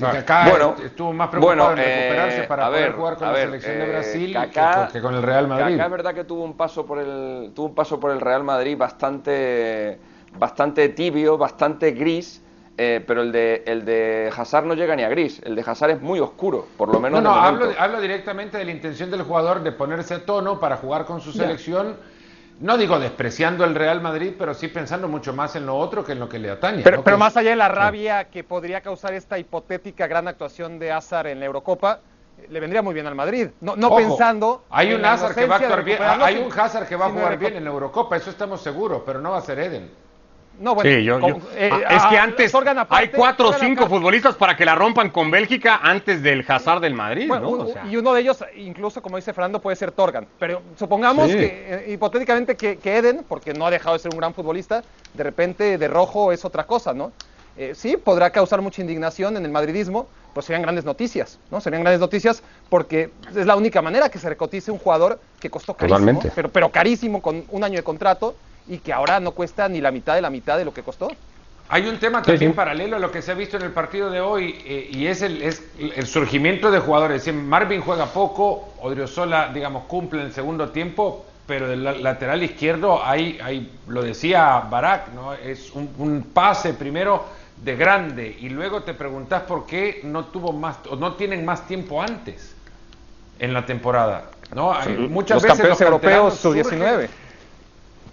Porque 0.00 0.18
acá 0.18 0.48
bueno, 0.48 0.74
estuvo 0.82 1.12
más 1.12 1.28
preocupado 1.28 1.72
en 1.72 1.76
recuperarse 1.76 2.40
eh, 2.40 2.46
para 2.48 2.66
poder 2.68 2.92
jugar 2.92 3.16
con 3.16 3.28
la 3.28 3.36
selección 3.36 3.78
de 3.78 3.84
eh, 3.84 3.88
Brasil 3.90 4.38
que, 4.90 5.00
con 5.02 5.14
el 5.14 5.22
Real 5.22 5.46
Madrid. 5.46 5.74
Acá 5.74 5.84
es 5.84 5.90
verdad 5.90 6.14
que 6.14 6.24
tuvo 6.24 6.44
un 6.44 6.56
paso 6.56 6.86
por 6.86 6.98
el 6.98 7.52
tuvo 7.54 7.66
un 7.66 7.74
paso 7.74 8.00
por 8.00 8.10
el 8.10 8.20
Real 8.20 8.42
Madrid 8.42 8.76
bastante 8.76 9.98
bastante 10.38 10.88
tibio, 10.88 11.36
bastante 11.36 11.90
gris 11.90 12.42
eh, 12.78 13.04
pero 13.06 13.22
el 13.22 13.32
de, 13.32 13.62
el 13.66 13.84
de 13.84 14.32
Hazard 14.34 14.64
no 14.64 14.74
llega 14.74 14.96
ni 14.96 15.02
a 15.02 15.08
gris, 15.08 15.40
el 15.44 15.54
de 15.54 15.62
Hazard 15.66 15.90
es 15.90 16.00
muy 16.00 16.20
oscuro, 16.20 16.66
por 16.76 16.92
lo 16.92 17.00
menos. 17.00 17.22
No, 17.22 17.30
no, 17.30 17.40
hablo, 17.40 17.70
hablo, 17.78 18.00
directamente 18.00 18.56
de 18.56 18.64
la 18.64 18.70
intención 18.70 19.10
del 19.10 19.22
jugador 19.22 19.62
de 19.62 19.72
ponerse 19.72 20.14
a 20.14 20.24
tono 20.24 20.58
para 20.58 20.76
jugar 20.78 21.04
con 21.04 21.20
su 21.20 21.32
selección. 21.32 21.96
No 22.60 22.78
digo 22.78 22.98
despreciando 22.98 23.64
el 23.64 23.74
Real 23.74 24.00
Madrid, 24.00 24.34
pero 24.38 24.54
sí 24.54 24.68
pensando 24.68 25.08
mucho 25.08 25.32
más 25.32 25.56
en 25.56 25.66
lo 25.66 25.76
otro 25.76 26.04
que 26.04 26.12
en 26.12 26.20
lo 26.20 26.28
que 26.28 26.38
le 26.38 26.48
atañe. 26.48 26.82
Pero, 26.82 27.02
pero 27.02 27.18
más 27.18 27.36
allá 27.36 27.50
de 27.50 27.56
la 27.56 27.68
rabia 27.68 28.30
que 28.30 28.44
podría 28.44 28.80
causar 28.80 29.14
esta 29.14 29.38
hipotética 29.38 30.06
gran 30.06 30.28
actuación 30.28 30.78
de 30.78 30.92
Hazard 30.92 31.26
en 31.26 31.40
la 31.40 31.46
Eurocopa, 31.46 32.00
le 32.48 32.60
vendría 32.60 32.80
muy 32.80 32.94
bien 32.94 33.06
al 33.06 33.14
Madrid. 33.14 33.48
No, 33.60 33.76
no 33.76 33.94
pensando. 33.96 34.64
Hay 34.70 34.94
un 34.94 35.04
Hazard 35.04 35.34
que 35.34 35.46
va 35.46 35.56
a 35.56 35.58
actuar 35.58 35.84
bien. 35.84 35.98
Hay 36.00 36.38
un 36.38 36.52
Hazard 36.52 36.86
que 36.86 36.96
va 36.96 37.06
a 37.06 37.10
jugar 37.10 37.36
bien 37.36 37.56
en 37.56 37.64
la 37.64 37.70
Eurocopa, 37.70 38.16
eso 38.16 38.30
estamos 38.30 38.62
seguros, 38.62 39.02
pero 39.04 39.20
no 39.20 39.32
va 39.32 39.38
a 39.38 39.42
ser 39.42 39.58
Eden. 39.58 39.90
No, 40.60 40.74
bueno, 40.74 40.90
sí, 40.90 41.04
yo, 41.04 41.18
eh, 41.56 41.70
ah, 41.72 41.96
es 41.96 42.02
que 42.04 42.18
antes 42.18 42.52
hay 42.90 43.08
cuatro 43.08 43.48
o 43.48 43.52
cinco 43.54 43.88
futbolistas 43.88 44.36
para 44.36 44.56
que 44.56 44.64
la 44.64 44.74
rompan 44.74 45.10
con 45.10 45.30
Bélgica 45.30 45.80
antes 45.82 46.22
del 46.22 46.44
Hazard 46.46 46.80
del 46.80 46.94
Madrid. 46.94 47.26
¿no? 47.26 47.66
Y 47.90 47.96
uno 47.96 48.12
de 48.14 48.20
ellos, 48.20 48.44
incluso 48.56 49.02
como 49.02 49.16
dice 49.16 49.32
Fernando, 49.32 49.60
puede 49.60 49.76
ser 49.76 49.92
Torgan. 49.92 50.26
Pero 50.38 50.62
supongamos 50.78 51.28
que, 51.28 51.64
eh, 51.66 51.92
hipotéticamente, 51.92 52.56
que, 52.56 52.78
Eden, 52.84 53.24
porque 53.28 53.54
no 53.54 53.66
ha 53.66 53.70
dejado 53.70 53.96
de 53.96 54.00
ser 54.00 54.12
un 54.12 54.18
gran 54.18 54.34
futbolista, 54.34 54.84
de 55.14 55.24
repente 55.24 55.78
de 55.78 55.88
rojo 55.88 56.32
es 56.32 56.44
otra 56.44 56.64
cosa, 56.64 56.92
¿no? 56.92 57.12
Eh, 57.56 57.72
sí, 57.74 57.96
podrá 57.96 58.30
causar 58.30 58.62
mucha 58.62 58.80
indignación 58.80 59.36
en 59.36 59.44
el 59.44 59.50
madridismo, 59.50 60.06
pero 60.32 60.42
serían 60.42 60.62
grandes 60.62 60.84
noticias, 60.84 61.38
¿no? 61.50 61.60
Serían 61.60 61.82
grandes 61.82 62.00
noticias 62.00 62.42
porque 62.70 63.10
es 63.28 63.46
la 63.46 63.56
única 63.56 63.82
manera 63.82 64.08
que 64.08 64.18
se 64.18 64.28
recotice 64.28 64.70
un 64.70 64.78
jugador 64.78 65.20
que 65.38 65.50
costó 65.50 65.74
carísimo, 65.74 66.22
pero, 66.34 66.48
pero 66.48 66.70
carísimo 66.70 67.20
con 67.20 67.44
un 67.50 67.64
año 67.64 67.76
de 67.76 67.82
contrato 67.82 68.34
y 68.68 68.78
que 68.78 68.92
ahora 68.92 69.20
no 69.20 69.32
cuesta 69.32 69.68
ni 69.68 69.80
la 69.80 69.90
mitad 69.90 70.14
de 70.14 70.22
la 70.22 70.30
mitad 70.30 70.58
de 70.58 70.64
lo 70.64 70.72
que 70.72 70.82
costó. 70.82 71.10
Hay 71.68 71.86
un 71.86 71.98
tema 71.98 72.20
también 72.20 72.52
paralelo 72.52 72.96
a 72.96 72.98
lo 72.98 73.10
que 73.10 73.22
se 73.22 73.32
ha 73.32 73.34
visto 73.34 73.56
en 73.56 73.62
el 73.62 73.70
partido 73.70 74.10
de 74.10 74.20
hoy 74.20 74.60
eh, 74.66 74.90
y 74.92 75.06
es 75.06 75.22
el, 75.22 75.42
es 75.42 75.62
el, 75.78 76.06
surgimiento 76.06 76.70
de 76.70 76.80
jugadores. 76.80 77.32
Marvin 77.32 77.80
juega 77.80 78.06
poco, 78.06 78.74
Odriozola, 78.82 79.50
digamos, 79.54 79.84
cumple 79.84 80.20
en 80.20 80.26
el 80.26 80.32
segundo 80.34 80.68
tiempo, 80.68 81.24
pero 81.46 81.68
del 81.68 82.02
lateral 82.02 82.42
izquierdo 82.42 83.02
hay, 83.02 83.38
hay 83.42 83.72
lo 83.88 84.02
decía 84.02 84.60
Barak, 84.68 85.12
¿no? 85.14 85.32
es 85.32 85.70
un, 85.72 85.88
un, 85.98 86.22
pase 86.34 86.74
primero 86.74 87.24
de 87.64 87.74
grande 87.74 88.36
y 88.38 88.50
luego 88.50 88.82
te 88.82 88.92
preguntas 88.92 89.42
por 89.44 89.64
qué 89.64 90.02
no 90.04 90.26
tuvo 90.26 90.52
más 90.52 90.76
o 90.90 90.96
no 90.96 91.14
tienen 91.14 91.44
más 91.44 91.66
tiempo 91.66 92.02
antes 92.02 92.54
en 93.38 93.54
la 93.54 93.64
temporada. 93.64 94.24
¿no? 94.54 94.74
Hay, 94.74 94.96
muchas 95.08 95.42
los 95.42 95.50
veces 95.50 95.68
los 95.70 95.80
europeos 95.80 96.34
sub-19 96.34 97.08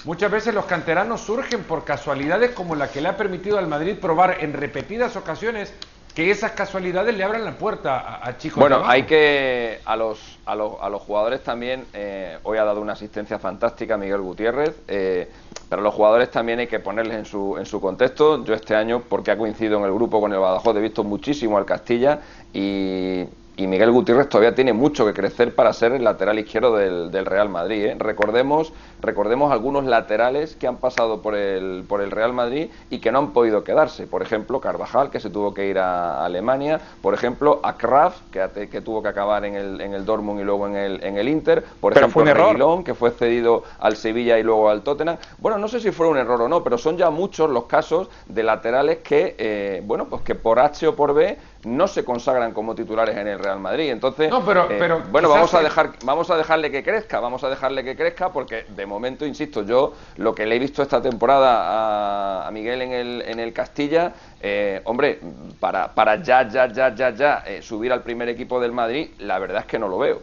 Muchas 0.05 0.31
veces 0.31 0.53
los 0.53 0.65
canteranos 0.65 1.21
surgen 1.21 1.63
por 1.63 1.83
casualidades 1.83 2.51
como 2.51 2.75
la 2.75 2.89
que 2.89 3.01
le 3.01 3.09
ha 3.09 3.17
permitido 3.17 3.57
al 3.57 3.67
Madrid 3.67 3.97
probar 3.99 4.37
en 4.39 4.53
repetidas 4.53 5.15
ocasiones 5.17 5.73
que 6.15 6.31
esas 6.31 6.51
casualidades 6.51 7.15
le 7.15 7.23
abran 7.23 7.45
la 7.45 7.57
puerta 7.57 8.19
a, 8.25 8.37
chicos. 8.37 8.59
Bueno, 8.59 8.81
hay 8.85 9.03
que 9.03 9.79
a 9.85 9.95
los, 9.95 10.39
a 10.45 10.55
los, 10.55 10.73
a 10.81 10.89
los 10.89 11.01
jugadores 11.01 11.43
también, 11.43 11.85
eh, 11.93 12.37
hoy 12.43 12.57
ha 12.57 12.63
dado 12.63 12.81
una 12.81 12.93
asistencia 12.93 13.39
fantástica 13.39 13.97
Miguel 13.97 14.21
Gutiérrez, 14.21 14.75
eh, 14.87 15.29
pero 15.69 15.81
a 15.81 15.83
los 15.83 15.93
jugadores 15.93 16.31
también 16.31 16.59
hay 16.59 16.67
que 16.67 16.79
ponerles 16.79 17.17
en 17.17 17.25
su, 17.25 17.57
en 17.57 17.65
su 17.65 17.79
contexto. 17.79 18.43
Yo 18.43 18.53
este 18.53 18.75
año, 18.75 19.03
porque 19.07 19.31
ha 19.31 19.37
coincidido 19.37 19.77
en 19.77 19.85
el 19.85 19.93
grupo 19.93 20.19
con 20.19 20.33
el 20.33 20.39
Badajoz, 20.39 20.75
he 20.75 20.81
visto 20.81 21.03
muchísimo 21.03 21.57
al 21.57 21.65
Castilla 21.65 22.19
y 22.53 23.25
y 23.59 23.67
Miguel 23.67 23.91
Gutiérrez 23.91 24.29
todavía 24.29 24.55
tiene 24.55 24.71
mucho 24.71 25.05
que 25.05 25.13
crecer 25.13 25.53
para 25.53 25.73
ser 25.73 25.91
el 25.91 26.05
lateral 26.05 26.39
izquierdo 26.39 26.77
del, 26.77 27.25
Real 27.25 27.49
Madrid. 27.49 27.87
¿eh? 27.87 27.95
Recordemos, 27.99 28.71
recordemos 29.01 29.51
algunos 29.51 29.83
laterales 29.83 30.55
que 30.55 30.65
han 30.65 30.77
pasado 30.77 31.21
por 31.21 31.35
el, 31.35 31.83
por 31.85 32.01
el 32.01 32.09
Real 32.09 32.31
Madrid 32.31 32.69
y 32.89 32.99
que 32.99 33.11
no 33.11 33.19
han 33.19 33.31
podido 33.31 33.65
quedarse. 33.65 34.07
Por 34.07 34.21
ejemplo, 34.21 34.61
Carvajal, 34.61 35.11
que 35.11 35.19
se 35.19 35.29
tuvo 35.29 35.53
que 35.53 35.67
ir 35.67 35.77
a 35.77 36.23
Alemania. 36.23 36.79
Por 37.01 37.13
ejemplo, 37.13 37.59
Akraf, 37.61 38.21
que, 38.31 38.69
que 38.69 38.79
tuvo 38.79 39.03
que 39.03 39.09
acabar 39.09 39.43
en 39.43 39.55
el, 39.55 39.81
en 39.81 39.93
el 39.93 40.05
Dortmund 40.05 40.39
y 40.39 40.45
luego 40.45 40.65
en 40.65 40.77
el, 40.77 41.03
en 41.03 41.17
el 41.17 41.27
Inter. 41.27 41.61
Por 41.81 41.97
ejemplo, 41.97 42.23
Reguilón, 42.23 42.85
que 42.85 42.93
fue 42.93 43.11
cedido 43.11 43.63
al 43.81 43.97
Sevilla 43.97 44.39
y 44.39 44.43
luego 44.43 44.69
al 44.69 44.83
Tottenham. 44.83 45.17
Bueno, 45.37 45.57
no 45.57 45.67
sé 45.67 45.81
si 45.81 45.91
fue 45.91 46.07
un 46.07 46.15
error 46.15 46.41
o 46.43 46.47
no, 46.47 46.63
pero 46.63 46.77
son 46.77 46.95
ya 46.95 47.09
muchos 47.09 47.49
los 47.49 47.65
casos 47.65 48.07
de 48.25 48.41
laterales 48.41 48.99
que, 48.99 49.35
eh, 49.37 49.83
bueno, 49.85 50.05
pues 50.05 50.21
que 50.21 50.35
por 50.35 50.59
H 50.59 50.87
o 50.87 50.95
por 50.95 51.13
B 51.13 51.37
no 51.63 51.87
se 51.87 52.05
consagran 52.05 52.53
como 52.53 52.73
titulares 52.73 53.17
en 53.17 53.27
el 53.27 53.39
Real 53.39 53.59
Madrid. 53.59 53.89
Entonces, 53.89 54.31
pero, 54.45 54.69
eh, 54.69 55.03
bueno, 55.11 55.29
vamos 55.29 55.53
a 55.53 55.61
dejar, 55.61 55.91
vamos 56.03 56.29
a 56.29 56.37
dejarle 56.37 56.71
que 56.71 56.83
crezca, 56.83 57.19
vamos 57.19 57.43
a 57.43 57.49
dejarle 57.49 57.83
que 57.83 57.95
crezca, 57.95 58.31
porque 58.31 58.65
de 58.69 58.85
momento, 58.85 59.25
insisto, 59.25 59.63
yo 59.63 59.93
lo 60.17 60.33
que 60.33 60.45
le 60.45 60.55
he 60.55 60.59
visto 60.59 60.81
esta 60.81 61.01
temporada 61.01 62.47
a, 62.47 62.51
Miguel 62.51 62.81
en 62.81 62.91
el, 62.93 63.23
en 63.23 63.39
el 63.39 63.53
Castilla, 63.53 64.13
eh, 64.41 64.81
hombre, 64.85 65.19
para, 65.59 65.93
para 65.93 66.21
ya, 66.21 66.47
ya, 66.47 66.67
ya, 66.71 66.95
ya, 66.95 67.09
ya 67.11 67.43
eh, 67.45 67.61
subir 67.61 67.91
al 67.91 68.01
primer 68.03 68.29
equipo 68.29 68.59
del 68.59 68.71
Madrid, 68.71 69.09
la 69.19 69.39
verdad 69.39 69.61
es 69.61 69.65
que 69.65 69.79
no 69.79 69.87
lo 69.87 69.97
veo. 69.97 70.21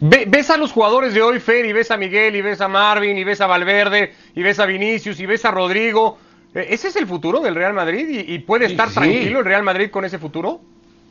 Ves 0.00 0.50
a 0.50 0.56
los 0.56 0.72
jugadores 0.72 1.14
de 1.14 1.22
hoy, 1.22 1.40
Fer, 1.40 1.64
y 1.64 1.72
ves 1.72 1.90
a 1.90 1.96
Miguel, 1.96 2.36
y 2.36 2.42
ves 2.42 2.60
a 2.60 2.68
Marvin, 2.68 3.18
y 3.18 3.24
ves 3.24 3.40
a 3.40 3.46
Valverde, 3.46 4.14
y 4.34 4.42
ves 4.42 4.60
a 4.60 4.66
Vinicius, 4.66 5.18
y 5.18 5.26
ves 5.26 5.44
a 5.44 5.50
Rodrigo. 5.50 6.16
Eh, 6.54 6.68
¿Ese 6.70 6.88
es 6.88 6.96
el 6.96 7.06
futuro 7.06 7.40
del 7.40 7.54
Real 7.54 7.74
Madrid? 7.74 8.24
¿Y, 8.26 8.38
puede 8.40 8.66
estar 8.66 8.90
tranquilo 8.90 9.40
el 9.40 9.44
Real 9.44 9.62
Madrid 9.62 9.90
con 9.90 10.04
ese 10.04 10.18
futuro? 10.18 10.60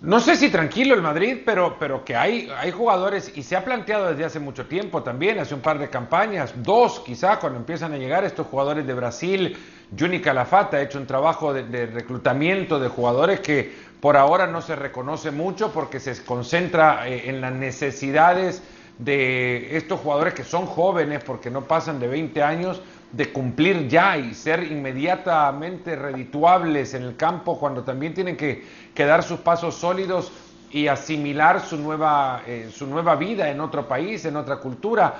No 0.01 0.19
sé 0.19 0.35
si 0.35 0.49
tranquilo 0.49 0.95
el 0.95 1.01
Madrid, 1.01 1.37
pero, 1.45 1.77
pero 1.79 2.03
que 2.03 2.15
hay, 2.15 2.49
hay 2.57 2.71
jugadores, 2.71 3.31
y 3.35 3.43
se 3.43 3.55
ha 3.55 3.63
planteado 3.63 4.09
desde 4.09 4.25
hace 4.25 4.39
mucho 4.39 4.65
tiempo 4.65 5.01
también, 5.01 5.39
hace 5.39 5.53
un 5.53 5.61
par 5.61 5.79
de 5.79 5.89
campañas, 5.89 6.53
dos 6.57 6.99
quizá, 6.99 7.39
cuando 7.39 7.59
empiezan 7.59 7.93
a 7.93 7.97
llegar 7.97 8.25
estos 8.25 8.47
jugadores 8.47 8.85
de 8.85 8.93
Brasil. 8.93 9.57
Juni 9.97 10.19
Calafata 10.19 10.77
ha 10.77 10.81
hecho 10.81 10.97
un 10.97 11.07
trabajo 11.07 11.53
de, 11.53 11.63
de 11.63 11.85
reclutamiento 11.85 12.79
de 12.79 12.89
jugadores 12.89 13.39
que 13.39 13.71
por 14.01 14.17
ahora 14.17 14.47
no 14.47 14.61
se 14.61 14.75
reconoce 14.75 15.31
mucho 15.31 15.71
porque 15.71 16.01
se 16.01 16.21
concentra 16.25 17.07
eh, 17.07 17.29
en 17.29 17.39
las 17.39 17.53
necesidades 17.53 18.61
de 18.97 19.77
estos 19.77 19.99
jugadores 20.01 20.33
que 20.33 20.43
son 20.43 20.65
jóvenes 20.65 21.23
porque 21.23 21.49
no 21.49 21.61
pasan 21.61 21.99
de 21.99 22.07
20 22.07 22.43
años 22.43 22.81
de 23.13 23.31
cumplir 23.31 23.87
ya 23.87 24.17
y 24.17 24.33
ser 24.33 24.63
inmediatamente 24.63 25.95
redituables 25.95 26.95
en 26.95 27.03
el 27.03 27.15
campo 27.15 27.59
cuando 27.59 27.83
también 27.83 28.13
tienen 28.13 28.35
que, 28.35 28.65
dar 28.97 29.23
sus 29.23 29.39
pasos 29.39 29.75
sólidos 29.75 30.31
y 30.71 30.87
asimilar 30.87 31.61
su 31.61 31.77
nueva, 31.77 32.41
eh, 32.47 32.71
su 32.73 32.87
nueva 32.87 33.15
vida 33.15 33.51
en 33.51 33.61
otro 33.61 33.87
país, 33.87 34.25
en 34.25 34.35
otra 34.35 34.55
cultura, 34.55 35.13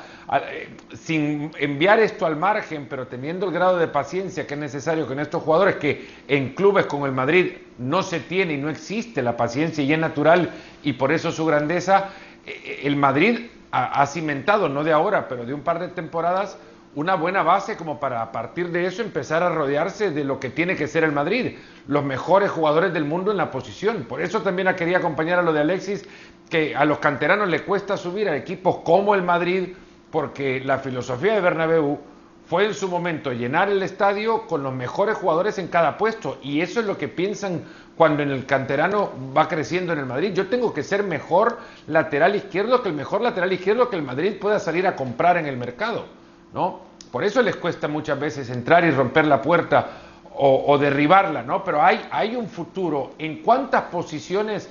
eh, 0.50 0.70
sin 0.96 1.52
enviar 1.60 2.00
esto 2.00 2.26
al 2.26 2.36
margen, 2.36 2.88
pero 2.90 3.06
teniendo 3.06 3.46
el 3.46 3.52
grado 3.52 3.78
de 3.78 3.88
paciencia 3.88 4.48
que 4.48 4.56
es 4.56 4.60
necesario 4.60 5.06
con 5.06 5.20
estos 5.20 5.44
jugadores, 5.44 5.76
que 5.76 6.10
en 6.28 6.56
clubes 6.56 6.88
como 6.88 7.06
el 7.06 7.12
Madrid 7.12 7.58
no 7.78 8.02
se 8.02 8.20
tiene 8.20 8.54
y 8.54 8.58
no 8.58 8.72
existe 8.72 9.22
la 9.22 9.38
paciencia 9.38 9.84
y 9.84 9.94
es 9.94 10.00
natural, 10.00 10.50
y 10.82 10.94
por 10.94 11.12
eso 11.12 11.32
su 11.32 11.46
grandeza, 11.46 12.10
eh, 12.48 12.82
el 12.86 12.96
Madrid 12.96 13.42
ha 13.76 14.06
cimentado, 14.06 14.70
no 14.70 14.84
de 14.84 14.92
ahora, 14.92 15.28
pero 15.28 15.48
de 15.48 15.54
un 15.56 15.62
par 15.62 15.80
de 15.80 15.88
temporadas, 15.88 16.60
una 16.96 17.16
buena 17.16 17.42
base 17.42 17.76
como 17.76 18.00
para 18.00 18.22
a 18.22 18.32
partir 18.32 18.70
de 18.70 18.86
eso 18.86 19.02
empezar 19.02 19.42
a 19.42 19.50
rodearse 19.50 20.12
de 20.12 20.24
lo 20.24 20.40
que 20.40 20.50
tiene 20.50 20.76
que 20.76 20.88
ser 20.88 21.04
el 21.04 21.12
Madrid, 21.12 21.58
los 21.88 22.04
mejores 22.04 22.52
jugadores 22.52 22.94
del 22.94 23.06
mundo 23.06 23.32
en 23.32 23.38
la 23.38 23.50
posición. 23.50 24.04
Por 24.04 24.22
eso 24.22 24.42
también 24.42 24.74
quería 24.76 24.98
acompañar 25.00 25.40
a 25.40 25.44
lo 25.44 25.54
de 25.54 25.62
Alexis, 25.62 26.06
que 26.50 26.76
a 26.76 26.86
los 26.86 27.00
canteranos 27.00 27.50
le 27.50 27.64
cuesta 27.64 27.98
subir 27.98 28.30
a 28.30 28.38
equipos 28.38 28.78
como 28.84 29.16
el 29.16 29.24
Madrid, 29.24 29.70
porque 30.12 30.62
la 30.64 30.78
filosofía 30.78 31.34
de 31.34 31.42
Bernabéu 31.42 32.00
fue 32.46 32.66
en 32.66 32.74
su 32.74 32.88
momento 32.88 33.32
llenar 33.32 33.70
el 33.70 33.82
estadio 33.82 34.46
con 34.46 34.62
los 34.62 34.74
mejores 34.74 35.18
jugadores 35.18 35.58
en 35.58 35.70
cada 35.70 35.98
puesto, 35.98 36.38
y 36.44 36.62
eso 36.62 36.82
es 36.82 36.86
lo 36.86 36.98
que 36.98 37.08
piensan 37.08 37.64
cuando 37.96 38.22
en 38.22 38.30
el 38.30 38.46
canterano 38.46 39.12
va 39.36 39.48
creciendo 39.48 39.94
en 39.94 40.00
el 40.00 40.06
Madrid. 40.06 40.34
Yo 40.34 40.48
tengo 40.48 40.74
que 40.74 40.84
ser 40.84 41.04
mejor 41.04 41.58
lateral 41.88 42.36
izquierdo 42.36 42.84
que 42.84 42.90
el 42.90 42.96
mejor 42.96 43.22
lateral 43.22 43.52
izquierdo 43.52 43.90
que 43.90 43.96
el 43.96 44.04
Madrid 44.04 44.38
pueda 44.40 44.60
salir 44.60 44.86
a 44.86 44.96
comprar 44.96 45.38
en 45.38 45.48
el 45.48 45.58
mercado. 45.58 46.06
¿No? 46.54 46.80
Por 47.12 47.24
eso 47.24 47.42
les 47.42 47.56
cuesta 47.56 47.88
muchas 47.88 48.20
veces 48.20 48.50
entrar 48.50 48.84
y 48.86 48.92
romper 48.92 49.26
la 49.26 49.42
puerta 49.42 49.88
o, 50.36 50.78
derribarla, 50.80 51.44
¿no? 51.44 51.64
Pero 51.64 51.84
hay, 51.84 52.08
hay 52.10 52.36
un 52.36 52.48
futuro. 52.48 53.12
¿En 53.20 53.44
cuántas 53.44 53.84
posiciones 53.84 54.68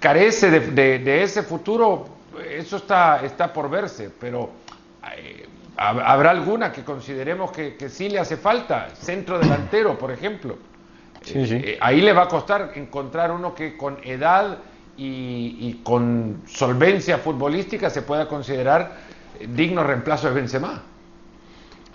carece 0.00 0.50
de, 0.50 1.22
ese 1.22 1.44
futuro? 1.44 2.08
Eso 2.50 2.78
está, 2.78 3.24
está 3.24 3.52
por 3.52 3.70
verse, 3.70 4.10
pero 4.18 4.50
eh, 5.16 5.46
habrá 5.76 6.30
alguna 6.32 6.72
que 6.72 6.82
consideremos 6.82 7.52
que, 7.52 7.88
sí 7.88 8.08
le 8.08 8.18
hace 8.18 8.36
falta. 8.36 8.88
Centro 8.96 9.38
delantero, 9.38 9.96
por 9.96 10.10
ejemplo. 10.10 10.58
Eh, 11.32 11.78
ahí 11.80 12.00
le 12.00 12.12
va 12.12 12.24
a 12.24 12.28
costar 12.28 12.72
encontrar 12.74 13.30
uno 13.30 13.54
que 13.54 13.76
con 13.76 13.98
edad 14.02 14.58
y, 14.96 15.58
y 15.60 15.80
con 15.84 16.42
solvencia 16.48 17.18
futbolística 17.18 17.88
se 17.88 18.02
pueda 18.02 18.26
considerar 18.26 18.96
digno 19.46 19.84
reemplazo 19.84 20.26
de 20.26 20.34
Benzema. 20.34 20.82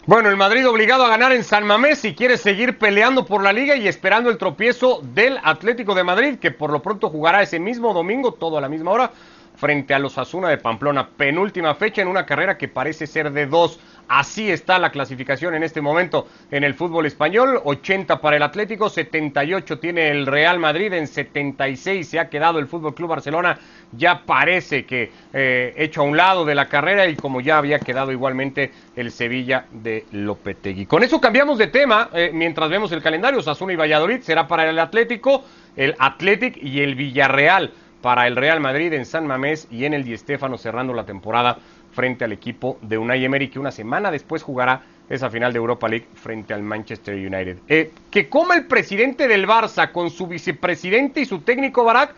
Bueno, 0.05 0.27
el 0.27 0.35
Madrid 0.35 0.67
obligado 0.67 1.05
a 1.05 1.09
ganar 1.09 1.31
en 1.31 1.45
San 1.45 1.65
Mamés 1.65 1.99
si 1.99 2.13
quiere 2.13 2.35
seguir 2.35 2.77
peleando 2.77 3.25
por 3.25 3.41
la 3.41 3.53
liga 3.53 3.77
y 3.77 3.87
esperando 3.87 4.29
el 4.29 4.37
tropiezo 4.37 4.99
del 5.01 5.39
Atlético 5.41 5.95
de 5.95 6.03
Madrid, 6.03 6.39
que 6.39 6.51
por 6.51 6.73
lo 6.73 6.81
pronto 6.81 7.09
jugará 7.09 7.41
ese 7.41 7.57
mismo 7.57 7.93
domingo, 7.93 8.33
todo 8.33 8.57
a 8.57 8.61
la 8.61 8.67
misma 8.67 8.91
hora, 8.91 9.11
frente 9.55 9.93
a 9.93 9.99
los 9.99 10.17
Asuna 10.17 10.49
de 10.49 10.57
Pamplona. 10.57 11.07
Penúltima 11.07 11.73
fecha 11.75 12.01
en 12.01 12.09
una 12.09 12.25
carrera 12.25 12.57
que 12.57 12.67
parece 12.67 13.07
ser 13.07 13.31
de 13.31 13.45
dos. 13.45 13.79
Así 14.09 14.51
está 14.51 14.77
la 14.77 14.91
clasificación 14.91 15.55
en 15.55 15.63
este 15.63 15.79
momento 15.79 16.27
en 16.51 16.65
el 16.65 16.73
fútbol 16.73 17.05
español. 17.05 17.61
80 17.63 18.19
para 18.19 18.35
el 18.35 18.43
Atlético, 18.43 18.89
78 18.89 19.79
tiene 19.79 20.09
el 20.09 20.25
Real 20.25 20.59
Madrid, 20.59 20.91
en 20.91 21.07
76 21.07 22.05
se 22.05 22.19
ha 22.19 22.29
quedado 22.29 22.59
el 22.59 22.67
Fútbol 22.67 22.93
Club 22.93 23.11
Barcelona. 23.11 23.57
Ya 23.97 24.23
parece 24.25 24.85
que 24.85 25.11
eh, 25.33 25.73
hecho 25.77 26.01
a 26.01 26.03
un 26.03 26.17
lado 26.17 26.45
de 26.45 26.55
la 26.55 26.67
carrera 26.67 27.07
y 27.07 27.15
como 27.15 27.41
ya 27.41 27.57
había 27.57 27.79
quedado 27.79 28.11
igualmente 28.11 28.71
el 28.95 29.11
Sevilla 29.11 29.65
de 29.71 30.05
Lopetegui. 30.11 30.85
Con 30.85 31.03
eso 31.03 31.21
cambiamos 31.21 31.57
de 31.57 31.67
tema 31.67 32.09
eh, 32.13 32.31
mientras 32.33 32.69
vemos 32.69 32.91
el 32.91 33.01
calendario. 33.01 33.41
Sasuna 33.41 33.73
y 33.73 33.75
Valladolid 33.75 34.21
será 34.21 34.47
para 34.47 34.69
el 34.69 34.79
Atlético, 34.79 35.43
el 35.75 35.95
Athletic 35.99 36.57
y 36.61 36.81
el 36.81 36.95
Villarreal 36.95 37.71
para 38.01 38.27
el 38.27 38.35
Real 38.35 38.59
Madrid 38.59 38.91
en 38.93 39.05
San 39.05 39.25
Mamés 39.25 39.67
y 39.71 39.85
en 39.85 39.93
el 39.93 40.03
Di 40.03 40.17
Stéfano 40.17 40.57
cerrando 40.57 40.93
la 40.93 41.05
temporada 41.05 41.57
frente 41.93 42.25
al 42.25 42.33
equipo 42.33 42.77
de 42.81 42.97
Unai 42.97 43.23
Emery 43.23 43.47
que 43.47 43.59
una 43.59 43.71
semana 43.71 44.11
después 44.11 44.43
jugará 44.43 44.81
esa 45.09 45.29
final 45.29 45.53
de 45.53 45.57
Europa 45.57 45.87
League 45.87 46.07
frente 46.15 46.53
al 46.53 46.63
Manchester 46.63 47.15
United. 47.15 47.59
Eh, 47.67 47.91
que 48.09 48.29
coma 48.29 48.55
el 48.55 48.65
presidente 48.65 49.27
del 49.27 49.47
Barça 49.47 49.91
con 49.91 50.09
su 50.09 50.27
vicepresidente 50.27 51.21
y 51.21 51.25
su 51.25 51.39
técnico 51.41 51.83
Barak 51.83 52.13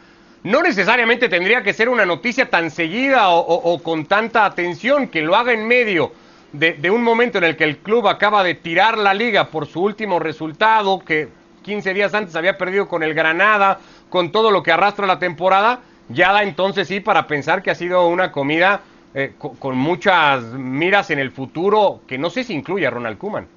no 0.45 0.61
necesariamente 0.61 1.27
tendría 1.27 1.63
que 1.63 1.73
ser 1.73 1.89
una 1.89 2.05
noticia 2.05 2.51
tan 2.51 2.69
seguida 2.69 3.29
o, 3.29 3.81
con 3.81 4.05
tanta 4.05 4.45
atención 4.45 5.07
que 5.07 5.23
lo 5.23 5.35
haga 5.35 5.53
en 5.53 5.67
medio 5.67 6.11
de, 6.53 6.91
un 6.91 7.01
momento 7.01 7.39
en 7.39 7.45
el 7.45 7.57
que 7.57 7.63
el 7.63 7.77
club 7.77 8.07
acaba 8.07 8.43
de 8.43 8.53
tirar 8.53 8.95
la 8.95 9.15
liga 9.15 9.47
por 9.47 9.65
su 9.65 9.81
último 9.81 10.19
resultado, 10.19 10.99
que 10.99 11.29
15 11.63 11.95
días 11.95 12.13
antes 12.13 12.35
había 12.35 12.59
perdido 12.59 12.87
con 12.87 13.01
el 13.01 13.15
Granada, 13.15 13.79
con 14.09 14.31
todo 14.31 14.51
lo 14.51 14.61
que 14.61 14.71
arrastra 14.71 15.07
la 15.07 15.17
temporada, 15.17 15.79
ya 16.09 16.31
da 16.31 16.43
entonces 16.43 16.87
sí 16.87 16.99
para 16.99 17.25
pensar 17.25 17.63
que 17.63 17.71
ha 17.71 17.75
sido 17.75 18.07
una 18.07 18.31
comida 18.31 18.81
eh, 19.15 19.33
con, 19.39 19.75
muchas 19.75 20.43
miras 20.43 21.09
en 21.09 21.17
el 21.17 21.31
futuro, 21.31 22.01
que 22.05 22.19
no 22.19 22.29
sé 22.29 22.43
si 22.43 22.53
incluye 22.53 22.85
a 22.85 22.91
Ronald 22.91 23.17
Kuman. 23.17 23.47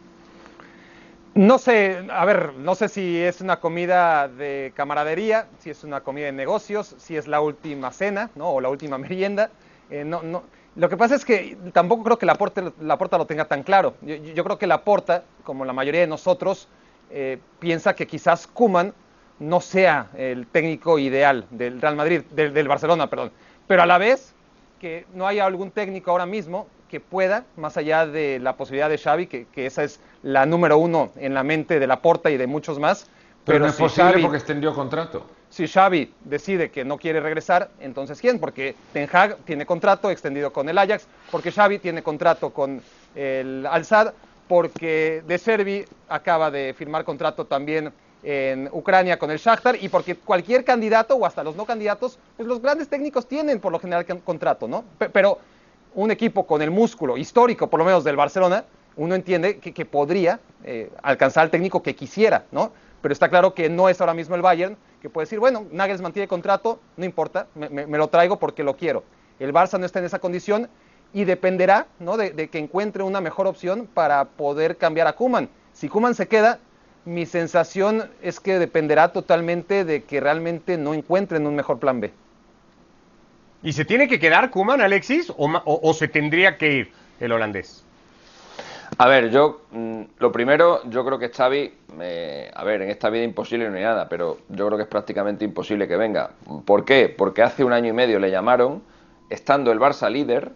No 1.38 1.58
sé, 1.58 2.04
a 2.10 2.24
ver, 2.24 2.54
no 2.54 2.74
sé 2.74 2.88
si 2.88 3.22
es 3.22 3.40
una 3.40 3.60
comida 3.60 4.26
de 4.26 4.72
camaradería, 4.74 5.46
si 5.60 5.70
es 5.70 5.84
una 5.84 6.00
comida 6.00 6.26
de 6.26 6.32
negocios, 6.32 6.96
si 6.98 7.16
es 7.16 7.28
la 7.28 7.40
última 7.40 7.92
cena, 7.92 8.28
¿no? 8.34 8.50
O 8.50 8.60
la 8.60 8.68
última 8.68 8.98
merienda. 9.08 9.48
Eh, 9.88 10.02
no, 10.04 10.20
no. 10.20 10.42
Lo 10.74 10.88
que 10.88 10.96
pasa 10.96 11.14
es 11.14 11.24
que 11.24 11.56
tampoco 11.72 12.02
creo 12.02 12.18
que 12.18 12.26
la 12.26 12.34
Porta, 12.34 12.72
la 12.80 12.96
lo 12.96 13.26
tenga 13.26 13.44
tan 13.44 13.62
claro. 13.62 13.94
Yo, 14.02 14.42
creo 14.42 14.58
que 14.58 14.66
la 14.66 14.82
Porta, 14.82 15.22
como 15.44 15.64
la 15.64 15.72
mayoría 15.72 16.00
de 16.00 16.08
nosotros, 16.08 16.66
eh, 17.08 17.38
piensa 17.60 17.94
que 17.94 18.08
quizás 18.08 18.48
Kuman 18.48 18.92
no 19.38 19.60
sea 19.60 20.10
el 20.16 20.48
técnico 20.48 20.98
ideal 20.98 21.46
del 21.50 21.80
Real 21.80 21.94
Madrid, 21.94 22.22
del, 22.32 22.66
Barcelona, 22.66 23.08
perdón. 23.08 23.30
Pero 23.68 23.82
a 23.82 23.86
la 23.86 23.98
vez 23.98 24.34
que 24.80 25.06
no 25.14 25.24
haya 25.24 25.46
algún 25.46 25.70
técnico 25.70 26.10
ahora 26.10 26.26
mismo 26.26 26.66
que 26.88 27.00
pueda, 27.00 27.44
más 27.56 27.76
allá 27.76 28.06
de 28.06 28.38
la 28.38 28.56
posibilidad 28.56 28.88
de 28.88 28.98
Xavi, 28.98 29.26
que, 29.26 29.46
esa 29.66 29.84
es 29.84 30.00
la 30.22 30.46
número 30.46 30.78
uno 30.78 31.10
en 31.16 31.34
la 31.34 31.42
mente 31.42 31.78
de 31.78 31.86
Laporta 31.86 32.30
y 32.30 32.36
de 32.36 32.46
muchos 32.46 32.78
más. 32.78 33.06
Pero, 33.44 33.60
no 33.60 33.66
es 33.66 33.76
posible 33.76 34.20
porque 34.20 34.36
extendió 34.38 34.74
contrato. 34.74 35.24
Si 35.50 35.66
Xavi 35.66 36.12
decide 36.24 36.70
que 36.70 36.84
no 36.84 36.98
quiere 36.98 37.20
regresar, 37.20 37.70
entonces 37.80 38.20
¿quién? 38.20 38.38
Porque 38.38 38.74
Ten 38.92 39.08
Hag 39.10 39.36
tiene 39.38 39.64
contrato 39.64 40.10
extendido 40.10 40.52
con 40.52 40.68
el 40.68 40.76
Ajax, 40.76 41.06
porque 41.30 41.50
Xavi 41.50 41.78
tiene 41.78 42.02
contrato 42.02 42.50
con 42.50 42.82
el 43.14 43.66
Al-Sad, 43.66 44.12
porque 44.46 45.22
De 45.26 45.38
Servi 45.38 45.84
acaba 46.08 46.50
de 46.50 46.74
firmar 46.76 47.04
contrato 47.04 47.46
también 47.46 47.92
en 48.22 48.68
Ucrania 48.72 49.18
con 49.18 49.30
el 49.30 49.38
Shakhtar 49.38 49.76
y 49.80 49.88
porque 49.88 50.16
cualquier 50.16 50.64
candidato 50.64 51.14
o 51.14 51.24
hasta 51.24 51.44
los 51.44 51.54
no 51.54 51.64
candidatos, 51.64 52.18
pues 52.36 52.48
los 52.48 52.60
grandes 52.60 52.88
técnicos 52.88 53.26
tienen 53.26 53.60
por 53.60 53.72
lo 53.72 53.78
general 53.78 54.04
contrato, 54.24 54.66
¿no? 54.66 54.84
Pero 55.12 55.38
un 55.98 56.12
equipo 56.12 56.46
con 56.46 56.62
el 56.62 56.70
músculo 56.70 57.16
histórico, 57.16 57.66
por 57.66 57.80
lo 57.80 57.84
menos 57.84 58.04
del 58.04 58.14
Barcelona, 58.14 58.64
uno 58.96 59.16
entiende 59.16 59.58
que, 59.58 59.84
podría 59.84 60.38
eh, 60.62 60.92
alcanzar 61.02 61.42
al 61.42 61.50
técnico 61.50 61.82
que 61.82 61.96
quisiera, 61.96 62.44
¿no? 62.52 62.70
Pero 63.02 63.12
está 63.12 63.28
claro 63.28 63.52
que 63.52 63.68
no 63.68 63.88
es 63.88 64.00
ahora 64.00 64.14
mismo 64.14 64.36
el 64.36 64.42
Bayern, 64.42 64.76
que 65.02 65.10
puede 65.10 65.24
decir, 65.24 65.40
bueno, 65.40 65.66
Nagelsmann 65.72 66.12
tiene 66.12 66.28
contrato, 66.28 66.78
no 66.96 67.04
importa, 67.04 67.48
me, 67.56 67.98
lo 67.98 68.06
traigo 68.06 68.38
porque 68.38 68.62
lo 68.62 68.76
quiero. 68.76 69.02
El 69.40 69.52
Barça 69.52 69.76
no 69.78 69.86
está 69.86 69.98
en 69.98 70.04
esa 70.04 70.20
condición 70.20 70.68
y 71.12 71.24
dependerá 71.24 71.88
¿no? 71.98 72.16
de, 72.16 72.30
de 72.30 72.48
que 72.48 72.58
encuentre 72.58 73.02
una 73.02 73.20
mejor 73.20 73.48
opción 73.48 73.88
para 73.92 74.24
poder 74.24 74.76
cambiar 74.76 75.08
a 75.08 75.14
Kuman. 75.14 75.48
Si 75.72 75.88
Kuman 75.88 76.14
se 76.14 76.28
queda, 76.28 76.60
mi 77.06 77.26
sensación 77.26 78.08
es 78.22 78.38
que 78.38 78.60
dependerá 78.60 79.12
totalmente 79.12 79.84
de 79.84 80.04
que 80.04 80.20
realmente 80.20 80.78
no 80.78 80.94
encuentren 80.94 81.44
un 81.44 81.56
mejor 81.56 81.80
plan 81.80 82.00
B. 82.00 82.12
¿Y 83.62 83.72
se 83.72 83.84
tiene 83.84 84.06
que 84.06 84.20
quedar 84.20 84.50
Kuman, 84.50 84.80
Alexis, 84.80 85.32
o, 85.36 85.94
se 85.94 86.08
tendría 86.08 86.56
que 86.56 86.72
ir 86.72 86.92
el 87.18 87.32
holandés? 87.32 87.84
A 88.96 89.08
ver, 89.08 89.30
yo 89.30 89.62
mm, 89.72 90.02
lo 90.18 90.32
primero, 90.32 90.82
yo 90.88 91.04
creo 91.04 91.18
que 91.18 91.28
Xavi, 91.28 91.72
eh, 92.00 92.50
a 92.54 92.64
ver, 92.64 92.82
en 92.82 92.90
esta 92.90 93.10
vida 93.10 93.24
imposible 93.24 93.68
no 93.68 93.76
hay 93.76 93.82
nada, 93.82 94.08
pero 94.08 94.38
yo 94.48 94.66
creo 94.66 94.78
que 94.78 94.84
es 94.84 94.88
prácticamente 94.88 95.44
imposible 95.44 95.86
que 95.86 95.96
venga. 95.96 96.30
¿Por 96.64 96.84
qué? 96.84 97.12
Porque 97.14 97.42
hace 97.42 97.64
un 97.64 97.72
año 97.72 97.90
y 97.90 97.92
medio 97.92 98.18
le 98.18 98.30
llamaron, 98.30 98.82
estando 99.28 99.72
el 99.72 99.78
Barça 99.78 100.10
líder, 100.10 100.52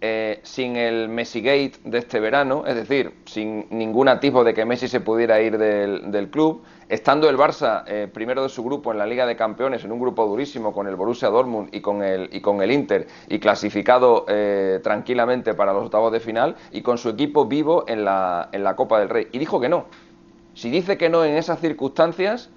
eh, 0.00 0.38
sin 0.44 0.76
el 0.76 1.08
Messi 1.08 1.40
Gate 1.40 1.72
de 1.82 1.98
este 1.98 2.20
verano, 2.20 2.64
es 2.66 2.76
decir, 2.76 3.14
sin 3.24 3.66
ningún 3.70 4.06
atisbo 4.08 4.44
de 4.44 4.54
que 4.54 4.64
Messi 4.64 4.86
se 4.86 5.00
pudiera 5.00 5.40
ir 5.40 5.58
del, 5.58 6.28
club, 6.30 6.62
estando 6.88 7.28
el 7.28 7.36
Barça 7.36 7.82
eh, 7.84 8.08
primero 8.12 8.44
de 8.44 8.48
su 8.48 8.62
grupo 8.62 8.92
en 8.92 8.98
la 8.98 9.06
Liga 9.06 9.26
de 9.26 9.34
Campeones, 9.34 9.84
en 9.84 9.90
un 9.90 9.98
grupo 9.98 10.24
durísimo 10.26 10.72
con 10.72 10.86
el 10.86 10.94
Borussia 10.94 11.30
Dortmund 11.30 11.70
y 11.72 11.80
con 11.80 12.04
el, 12.04 12.28
y 12.32 12.40
con 12.40 12.62
el 12.62 12.70
Inter, 12.70 13.08
y 13.28 13.40
clasificado 13.40 14.24
eh, 14.28 14.78
tranquilamente 14.84 15.54
para 15.54 15.72
los 15.72 15.86
octavos 15.86 16.12
de 16.12 16.20
final, 16.20 16.54
y 16.70 16.82
con 16.82 16.96
su 16.96 17.08
equipo 17.08 17.46
vivo 17.46 17.84
en 17.88 18.04
la, 18.04 18.50
en 18.52 18.62
la 18.62 18.76
Copa 18.76 19.00
del 19.00 19.08
Rey. 19.08 19.26
Y 19.32 19.38
dijo 19.38 19.60
que 19.60 19.68
no. 19.68 19.86
Si 20.54 20.70
dice 20.70 20.96
que 20.96 21.08
no 21.08 21.24
en 21.24 21.36
esas 21.36 21.58
circunstancias, 21.60 22.50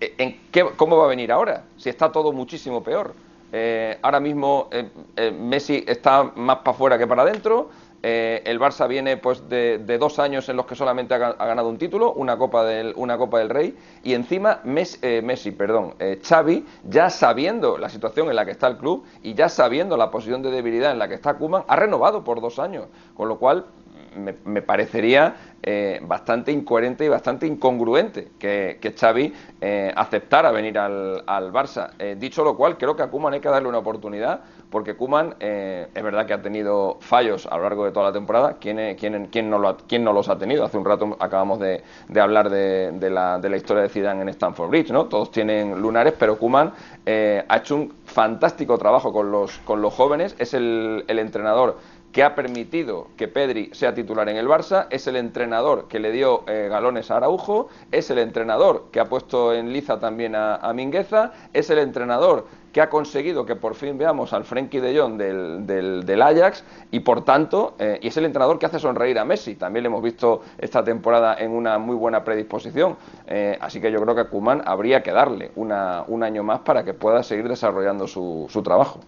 ¿en 0.00 0.38
qué, 0.52 0.64
¿cómo 0.76 0.96
va 0.96 1.06
a 1.06 1.08
venir 1.08 1.32
ahora? 1.32 1.64
Si 1.76 1.88
está 1.88 2.12
todo 2.12 2.30
muchísimo 2.30 2.84
peor. 2.84 3.14
Eh, 3.52 3.98
ahora 4.02 4.20
mismo 4.20 4.68
eh, 4.70 4.90
eh, 5.16 5.30
Messi 5.30 5.84
está 5.86 6.24
más 6.36 6.58
para 6.58 6.70
afuera 6.72 6.98
que 6.98 7.06
para 7.06 7.22
adentro. 7.22 7.70
El 8.00 8.60
Barça 8.60 8.86
viene 8.86 9.16
pues 9.16 9.48
de, 9.48 9.78
dos 9.98 10.20
años 10.20 10.48
en 10.48 10.56
los 10.56 10.66
que 10.66 10.76
solamente 10.76 11.14
ha, 11.14 11.18
ganado 11.32 11.68
un 11.68 11.78
título, 11.78 12.12
una 12.12 12.38
Copa 12.38 12.64
del, 12.64 12.92
una 12.94 13.18
Copa 13.18 13.40
del 13.40 13.50
Rey, 13.50 13.76
y 14.04 14.14
encima 14.14 14.60
Messi, 14.62 15.20
Messi 15.20 15.50
perdón, 15.50 15.94
Xavi, 16.22 16.64
ya 16.84 17.10
sabiendo 17.10 17.76
la 17.76 17.88
situación 17.88 18.30
en 18.30 18.36
la 18.36 18.44
que 18.44 18.52
está 18.52 18.68
el 18.68 18.76
club 18.76 19.04
y 19.24 19.34
ya 19.34 19.48
sabiendo 19.48 19.96
la 19.96 20.12
posición 20.12 20.42
de 20.42 20.52
debilidad 20.52 20.92
en 20.92 21.00
la 21.00 21.08
que 21.08 21.14
está 21.14 21.34
Kuman, 21.34 21.64
ha 21.66 21.74
renovado 21.74 22.22
por 22.22 22.40
dos 22.40 22.60
años, 22.60 22.86
con 23.16 23.28
lo 23.28 23.40
cual 23.40 23.66
me, 24.16 24.62
parecería 24.62 25.34
eh, 25.62 26.00
bastante 26.02 26.52
incoherente 26.52 27.04
y 27.04 27.08
bastante 27.08 27.46
incongruente 27.46 28.28
que, 28.38 28.94
Xavi 28.98 29.32
eh, 29.60 29.92
aceptara 29.94 30.50
venir 30.50 30.78
al, 30.78 31.52
Barça. 31.52 31.90
Eh, 31.98 32.16
dicho 32.18 32.44
lo 32.44 32.56
cual, 32.56 32.76
creo 32.76 32.96
que 32.96 33.02
a 33.02 33.08
Kuman 33.08 33.34
hay 33.34 33.40
que 33.40 33.48
darle 33.48 33.68
una 33.68 33.78
oportunidad, 33.78 34.40
porque 34.70 34.94
Kuman 34.94 35.34
es 35.40 36.02
verdad 36.02 36.26
que 36.26 36.34
ha 36.34 36.42
tenido 36.42 36.98
fallos 37.00 37.46
a 37.46 37.56
lo 37.56 37.62
largo 37.64 37.84
de 37.84 37.90
toda 37.90 38.06
la 38.06 38.12
temporada. 38.12 38.56
¿Quién, 38.60 38.96
quién, 38.96 39.26
quién, 39.26 39.50
no, 39.50 39.58
lo 39.58 39.76
quién 39.88 40.04
no, 40.04 40.12
los 40.12 40.28
ha 40.28 40.38
tenido? 40.38 40.64
Hace 40.64 40.78
un 40.78 40.84
rato 40.84 41.16
acabamos 41.20 41.58
de, 41.58 41.82
hablar 42.20 42.50
de, 42.50 42.92
la, 43.10 43.38
de, 43.38 43.48
la, 43.48 43.56
historia 43.56 43.82
de 43.82 43.88
Zidane 43.88 44.22
en 44.22 44.28
Stamford 44.28 44.70
Bridge, 44.70 44.90
¿no? 44.90 45.06
Todos 45.06 45.30
tienen 45.30 45.80
lunares, 45.80 46.14
pero 46.18 46.38
Kuman 46.38 46.72
ha 47.06 47.56
hecho 47.56 47.76
un 47.76 47.92
fantástico 48.04 48.78
trabajo 48.78 49.12
con 49.12 49.30
los, 49.30 49.58
con 49.58 49.80
los 49.80 49.94
jóvenes. 49.94 50.36
Es 50.38 50.54
el, 50.54 51.04
el 51.08 51.18
entrenador 51.18 51.76
que 52.12 52.22
ha 52.22 52.34
permitido 52.34 53.08
que 53.16 53.28
Pedri 53.28 53.70
sea 53.72 53.94
titular 53.94 54.28
en 54.28 54.36
el 54.36 54.48
Barça, 54.48 54.86
es 54.90 55.06
el 55.06 55.16
entrenador 55.16 55.88
que 55.88 55.98
le 55.98 56.10
dio 56.10 56.42
eh, 56.46 56.68
galones 56.70 57.10
a 57.10 57.18
Araujo, 57.18 57.68
es 57.92 58.10
el 58.10 58.18
entrenador 58.18 58.86
que 58.90 59.00
ha 59.00 59.04
puesto 59.04 59.52
en 59.52 59.72
liza 59.72 60.00
también 60.00 60.34
a, 60.34 60.72
Mingueza, 60.74 61.32
es 61.52 61.70
el 61.70 61.78
entrenador 61.78 62.46
que 62.78 62.82
ha 62.82 62.90
conseguido 62.90 63.44
que 63.44 63.56
por 63.56 63.74
fin 63.74 63.98
veamos 63.98 64.32
al 64.32 64.44
Frenkie 64.44 64.78
de 64.78 64.96
Jong 64.96 65.16
del, 65.16 65.66
del, 66.06 66.22
Ajax 66.22 66.62
y 66.92 67.00
por 67.00 67.24
tanto, 67.24 67.74
eh, 67.76 67.98
y 68.00 68.06
es 68.06 68.16
el 68.18 68.24
entrenador 68.24 68.56
que 68.60 68.66
hace 68.66 68.78
sonreír 68.78 69.18
a 69.18 69.24
Messi, 69.24 69.56
también 69.56 69.82
le 69.82 69.88
hemos 69.88 70.00
visto 70.00 70.42
esta 70.58 70.84
temporada 70.84 71.34
en 71.40 71.50
una 71.50 71.78
muy 71.78 71.96
buena 71.96 72.22
predisposición, 72.22 72.96
eh, 73.26 73.58
así 73.60 73.80
que 73.80 73.90
yo 73.90 74.00
creo 74.00 74.14
que 74.14 74.20
a 74.20 74.24
Kuman 74.28 74.62
habría 74.64 75.02
que 75.02 75.10
darle 75.10 75.50
una, 75.56 76.04
un 76.06 76.22
año 76.22 76.44
más 76.44 76.60
para 76.60 76.84
que 76.84 76.94
pueda 76.94 77.24
seguir 77.24 77.48
desarrollando 77.48 78.06
su, 78.06 78.46
su 78.48 78.62
trabajo. 78.62 79.00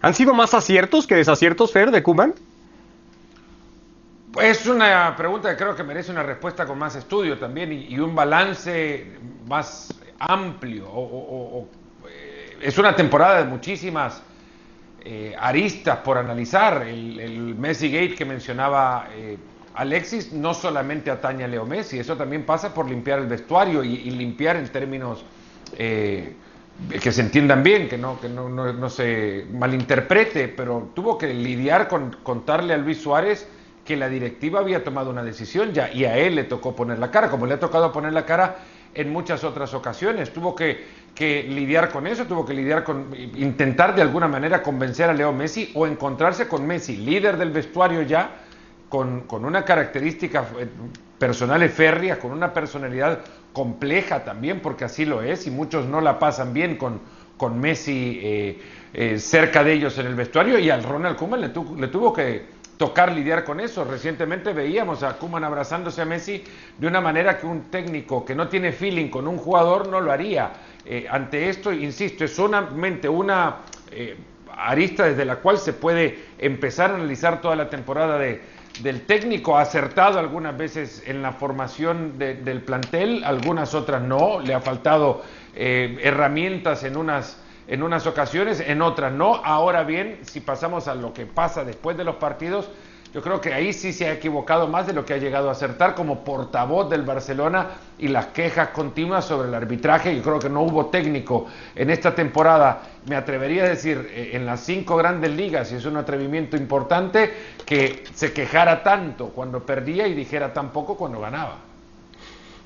¿Han 0.00 0.14
sido 0.14 0.32
más 0.32 0.54
aciertos 0.54 1.08
que 1.08 1.16
desaciertos, 1.16 1.72
Fer, 1.72 1.90
de 1.90 2.04
Kuman? 2.04 2.34
Es 4.40 4.64
una 4.68 5.12
pregunta 5.16 5.50
que 5.50 5.56
creo 5.56 5.74
que 5.74 5.82
merece 5.82 6.12
una 6.12 6.22
respuesta 6.22 6.66
con 6.66 6.78
más 6.78 6.94
estudio 6.94 7.36
también 7.36 7.72
y, 7.72 7.98
un 7.98 8.14
balance 8.14 9.18
más 9.48 9.92
amplio. 10.20 10.86
Eh, 10.86 11.81
es 12.62 12.78
una 12.78 12.94
temporada 12.94 13.38
de 13.38 13.44
muchísimas 13.44 14.22
eh, 15.04 15.34
aristas 15.38 15.98
por 15.98 16.16
analizar. 16.16 16.86
El, 16.86 17.56
Messi 17.58 17.90
Gate 17.90 18.14
que 18.14 18.24
mencionaba 18.24 19.08
eh, 19.14 19.36
Alexis 19.74 20.32
no 20.32 20.54
solamente 20.54 21.10
atañe 21.10 21.44
a 21.44 21.48
Leo 21.48 21.66
Messi, 21.66 21.98
eso 21.98 22.16
también 22.16 22.44
pasa 22.44 22.72
por 22.72 22.88
limpiar 22.88 23.18
el 23.18 23.26
vestuario 23.26 23.82
y, 23.82 24.10
limpiar 24.10 24.56
en 24.56 24.68
términos 24.68 25.24
que 25.76 27.12
se 27.12 27.20
entiendan 27.20 27.62
bien, 27.62 27.88
que 27.88 27.96
no, 27.96 28.20
que 28.20 28.28
no, 28.28 28.90
se 28.90 29.46
malinterprete, 29.52 30.48
pero 30.48 30.90
tuvo 30.94 31.16
que 31.16 31.32
lidiar 31.32 31.88
con 31.88 32.16
contarle 32.22 32.74
a 32.74 32.76
Luis 32.76 33.00
Suárez 33.00 33.48
que 33.84 33.96
la 33.96 34.08
directiva 34.08 34.60
había 34.60 34.84
tomado 34.84 35.10
una 35.10 35.22
decisión 35.22 35.72
ya 35.72 35.92
y 35.92 36.04
a 36.04 36.16
él 36.16 36.36
le 36.36 36.44
tocó 36.44 36.76
poner 36.76 36.98
la 36.98 37.10
cara, 37.10 37.30
como 37.30 37.46
le 37.46 37.54
ha 37.54 37.60
tocado 37.60 37.92
poner 37.92 38.12
la 38.12 38.24
cara 38.24 38.58
en 38.94 39.12
muchas 39.12 39.44
otras 39.44 39.74
ocasiones. 39.74 40.32
Tuvo 40.32 40.54
que, 40.54 40.84
que 41.14 41.42
lidiar 41.44 41.90
con 41.90 42.06
eso, 42.06 42.24
tuvo 42.26 42.44
que 42.44 42.54
lidiar 42.54 42.84
con 42.84 43.14
intentar 43.14 43.94
de 43.94 44.02
alguna 44.02 44.28
manera 44.28 44.62
convencer 44.62 45.08
a 45.10 45.12
Leo 45.12 45.32
Messi 45.32 45.70
o 45.74 45.86
encontrarse 45.86 46.48
con 46.48 46.66
Messi, 46.66 46.96
líder 46.96 47.36
del 47.36 47.50
vestuario 47.50 48.02
ya, 48.02 48.30
con, 48.88 49.22
con 49.22 49.44
una 49.44 49.64
característica 49.64 50.46
eh, 50.58 50.66
personal 51.18 51.66
férrea, 51.70 52.18
con 52.18 52.30
una 52.30 52.52
personalidad 52.52 53.20
compleja 53.52 54.24
también, 54.24 54.60
porque 54.60 54.84
así 54.84 55.04
lo 55.04 55.22
es, 55.22 55.46
y 55.46 55.50
muchos 55.50 55.86
no 55.86 56.00
la 56.00 56.18
pasan 56.18 56.52
bien 56.52 56.76
con, 56.76 57.00
con 57.36 57.58
Messi 57.58 58.20
eh, 58.22 58.60
eh, 58.92 59.18
cerca 59.18 59.64
de 59.64 59.72
ellos 59.72 59.96
en 59.98 60.06
el 60.06 60.14
vestuario, 60.14 60.58
y 60.58 60.68
al 60.68 60.82
Ronald 60.82 61.16
Koeman 61.16 61.40
le, 61.40 61.48
le, 61.48 61.88
tuvo 61.88 62.12
que 62.12 62.44
tocar 62.82 63.12
lidiar 63.12 63.44
con 63.44 63.60
eso. 63.60 63.84
Recientemente 63.84 64.52
veíamos 64.52 65.04
a 65.04 65.16
Koeman 65.16 65.44
abrazándose 65.44 66.02
a 66.02 66.04
Messi 66.04 66.42
de 66.76 66.86
una 66.88 67.00
manera 67.00 67.38
que 67.38 67.46
un 67.46 67.70
técnico 67.70 68.24
que 68.24 68.34
no 68.34 68.48
tiene 68.48 68.72
feeling 68.72 69.06
con 69.08 69.28
un 69.28 69.38
jugador 69.38 69.88
no 69.88 70.00
lo 70.00 70.10
haría. 70.10 70.50
Eh, 70.84 71.06
ante 71.08 71.48
esto, 71.48 71.72
insisto, 71.72 72.24
es 72.24 72.34
solamente 72.34 73.08
una 73.08 73.58
arista 74.56 75.04
desde 75.04 75.24
la 75.24 75.36
cual 75.36 75.58
se 75.58 75.72
puede 75.72 76.18
empezar 76.38 76.90
a 76.90 76.94
analizar 76.96 77.40
toda 77.40 77.54
la 77.54 77.70
temporada 77.70 78.18
de, 78.18 78.40
del 78.80 79.02
técnico 79.02 79.56
ha 79.56 79.62
acertado 79.62 80.18
algunas 80.18 80.56
veces 80.56 81.02
en 81.06 81.22
la 81.22 81.32
formación 81.32 82.18
del 82.18 82.62
plantel, 82.62 83.22
algunas 83.24 83.74
otras 83.74 84.02
no, 84.02 84.40
le 84.40 84.54
ha 84.54 84.60
faltado 84.60 85.22
eh, 85.54 85.98
herramientas 86.02 86.84
en 86.84 86.96
unas, 86.96 87.38
en 87.66 87.82
unas 87.82 88.06
ocasiones, 88.06 88.60
en 88.60 88.82
otras 88.82 89.12
no. 89.12 89.36
Ahora 89.36 89.84
bien, 89.84 90.20
si 90.22 90.40
pasamos 90.40 90.88
a 90.88 90.94
lo 90.94 91.12
que 91.12 91.26
pasa 91.26 91.64
después 91.64 91.96
de 91.96 92.04
los 92.04 92.16
partidos, 92.16 92.70
yo 93.12 93.20
creo 93.20 93.42
que 93.42 93.52
ahí 93.52 93.74
sí 93.74 93.92
se 93.92 94.06
ha 94.06 94.12
equivocado 94.12 94.68
más 94.68 94.86
de 94.86 94.94
lo 94.94 95.04
que 95.04 95.12
ha 95.12 95.18
llegado 95.18 95.50
a 95.50 95.52
acertar 95.52 95.94
como 95.94 96.24
portavoz 96.24 96.88
del 96.88 97.02
Barcelona 97.02 97.66
y 97.98 98.08
las 98.08 98.28
quejas 98.28 98.68
continuas 98.68 99.26
sobre 99.26 99.48
el 99.48 99.54
arbitraje. 99.54 100.16
Yo 100.16 100.22
creo 100.22 100.38
que 100.38 100.48
no 100.48 100.62
hubo 100.62 100.86
técnico 100.86 101.46
en 101.76 101.90
esta 101.90 102.14
temporada, 102.14 102.80
me 103.06 103.14
atrevería 103.14 103.64
a 103.64 103.68
decir, 103.68 104.10
eh, 104.12 104.30
en 104.32 104.46
las 104.46 104.60
cinco 104.60 104.96
grandes 104.96 105.30
ligas, 105.30 105.70
y 105.72 105.74
es 105.74 105.84
un 105.84 105.98
atrevimiento 105.98 106.56
importante, 106.56 107.34
que 107.66 108.02
se 108.14 108.32
quejara 108.32 108.82
tanto 108.82 109.28
cuando 109.28 109.60
perdía 109.60 110.06
y 110.06 110.14
dijera 110.14 110.54
tan 110.54 110.70
poco 110.70 110.96
cuando 110.96 111.20
ganaba. 111.20 111.71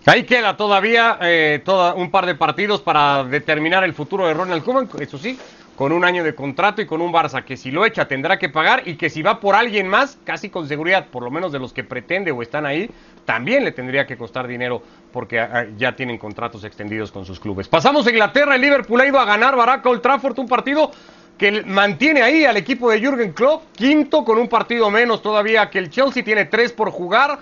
Ahí 0.07 0.23
queda 0.23 0.57
todavía 0.57 1.19
eh, 1.21 1.64
un 1.97 2.12
par 2.12 2.27
de 2.27 2.37
partidos 2.37 2.81
para 2.81 3.25
determinar 3.25 3.83
el 3.83 3.92
futuro 3.92 4.29
de 4.29 4.35
Ronald 4.35 4.62
Koeman, 4.62 4.88
eso 5.01 5.19
sí, 5.19 5.37
con 5.75 5.90
un 5.90 6.05
año 6.05 6.23
de 6.23 6.33
contrato 6.33 6.81
y 6.81 6.87
con 6.87 7.03
un 7.03 7.12
Barça 7.12 7.42
que 7.42 7.57
si 7.57 7.73
lo 7.73 7.85
echa 7.85 8.07
tendrá 8.07 8.38
que 8.38 8.49
pagar 8.49 8.87
y 8.87 8.95
que 8.95 9.11
si 9.11 9.23
va 9.23 9.40
por 9.40 9.57
alguien 9.57 9.88
más, 9.88 10.16
casi 10.23 10.49
con 10.49 10.69
seguridad, 10.69 11.09
por 11.09 11.25
lo 11.25 11.33
menos 11.33 11.51
de 11.51 11.59
los 11.59 11.73
que 11.73 11.83
pretende 11.83 12.31
o 12.31 12.40
están 12.40 12.66
ahí, 12.66 12.88
también 13.25 13.64
le 13.64 13.73
tendría 13.73 14.07
que 14.07 14.16
costar 14.16 14.47
dinero 14.47 14.81
porque 15.12 15.40
ah, 15.40 15.66
ya 15.77 15.97
tienen 15.97 16.19
contratos 16.19 16.62
extendidos 16.62 17.11
con 17.11 17.25
sus 17.25 17.40
clubes. 17.40 17.66
Pasamos 17.66 18.07
a 18.07 18.11
Inglaterra, 18.11 18.55
el 18.55 18.61
Liverpool 18.61 19.01
ha 19.01 19.07
ido 19.09 19.19
a 19.19 19.25
ganar 19.25 19.57
Barack 19.57 19.85
Old 19.87 20.03
Trafford, 20.03 20.38
un 20.38 20.47
partido 20.47 20.92
que 21.38 21.62
mantiene 21.64 22.22
ahí 22.22 22.44
al 22.44 22.57
equipo 22.57 22.90
de 22.90 23.01
Jürgen 23.01 23.33
Klopp, 23.33 23.62
quinto 23.72 24.25
con 24.25 24.38
un 24.38 24.49
partido 24.49 24.90
menos 24.90 25.22
todavía 25.22 25.68
que 25.68 25.79
el 25.79 25.90
Chelsea, 25.90 26.25
tiene 26.25 26.46
tres 26.46 26.72
por 26.72 26.90
jugar, 26.90 27.38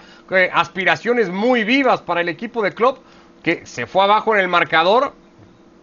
aspiraciones 0.53 1.31
muy 1.31 1.65
vivas 1.65 2.03
para 2.03 2.21
el 2.21 2.29
equipo 2.29 2.63
de 2.63 2.73
Klopp, 2.73 2.99
que 3.43 3.67
se 3.67 3.87
fue 3.87 4.03
abajo 4.03 4.35
en 4.35 4.41
el 4.41 4.49
marcador, 4.49 5.13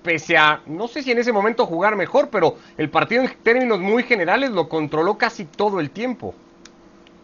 pese 0.04 0.36
a, 0.38 0.62
no 0.66 0.88
sé 0.88 1.04
si 1.04 1.12
en 1.12 1.20
ese 1.20 1.32
momento 1.32 1.66
jugar 1.66 1.96
mejor, 1.96 2.30
pero 2.30 2.58
el 2.78 2.90
partido 2.90 3.24
en 3.24 3.34
términos 3.44 3.80
muy 3.80 4.04
generales 4.04 4.52
lo 4.52 4.68
controló 4.68 5.18
casi 5.18 5.46
todo 5.46 5.80
el 5.80 5.92
tiempo. 5.92 6.34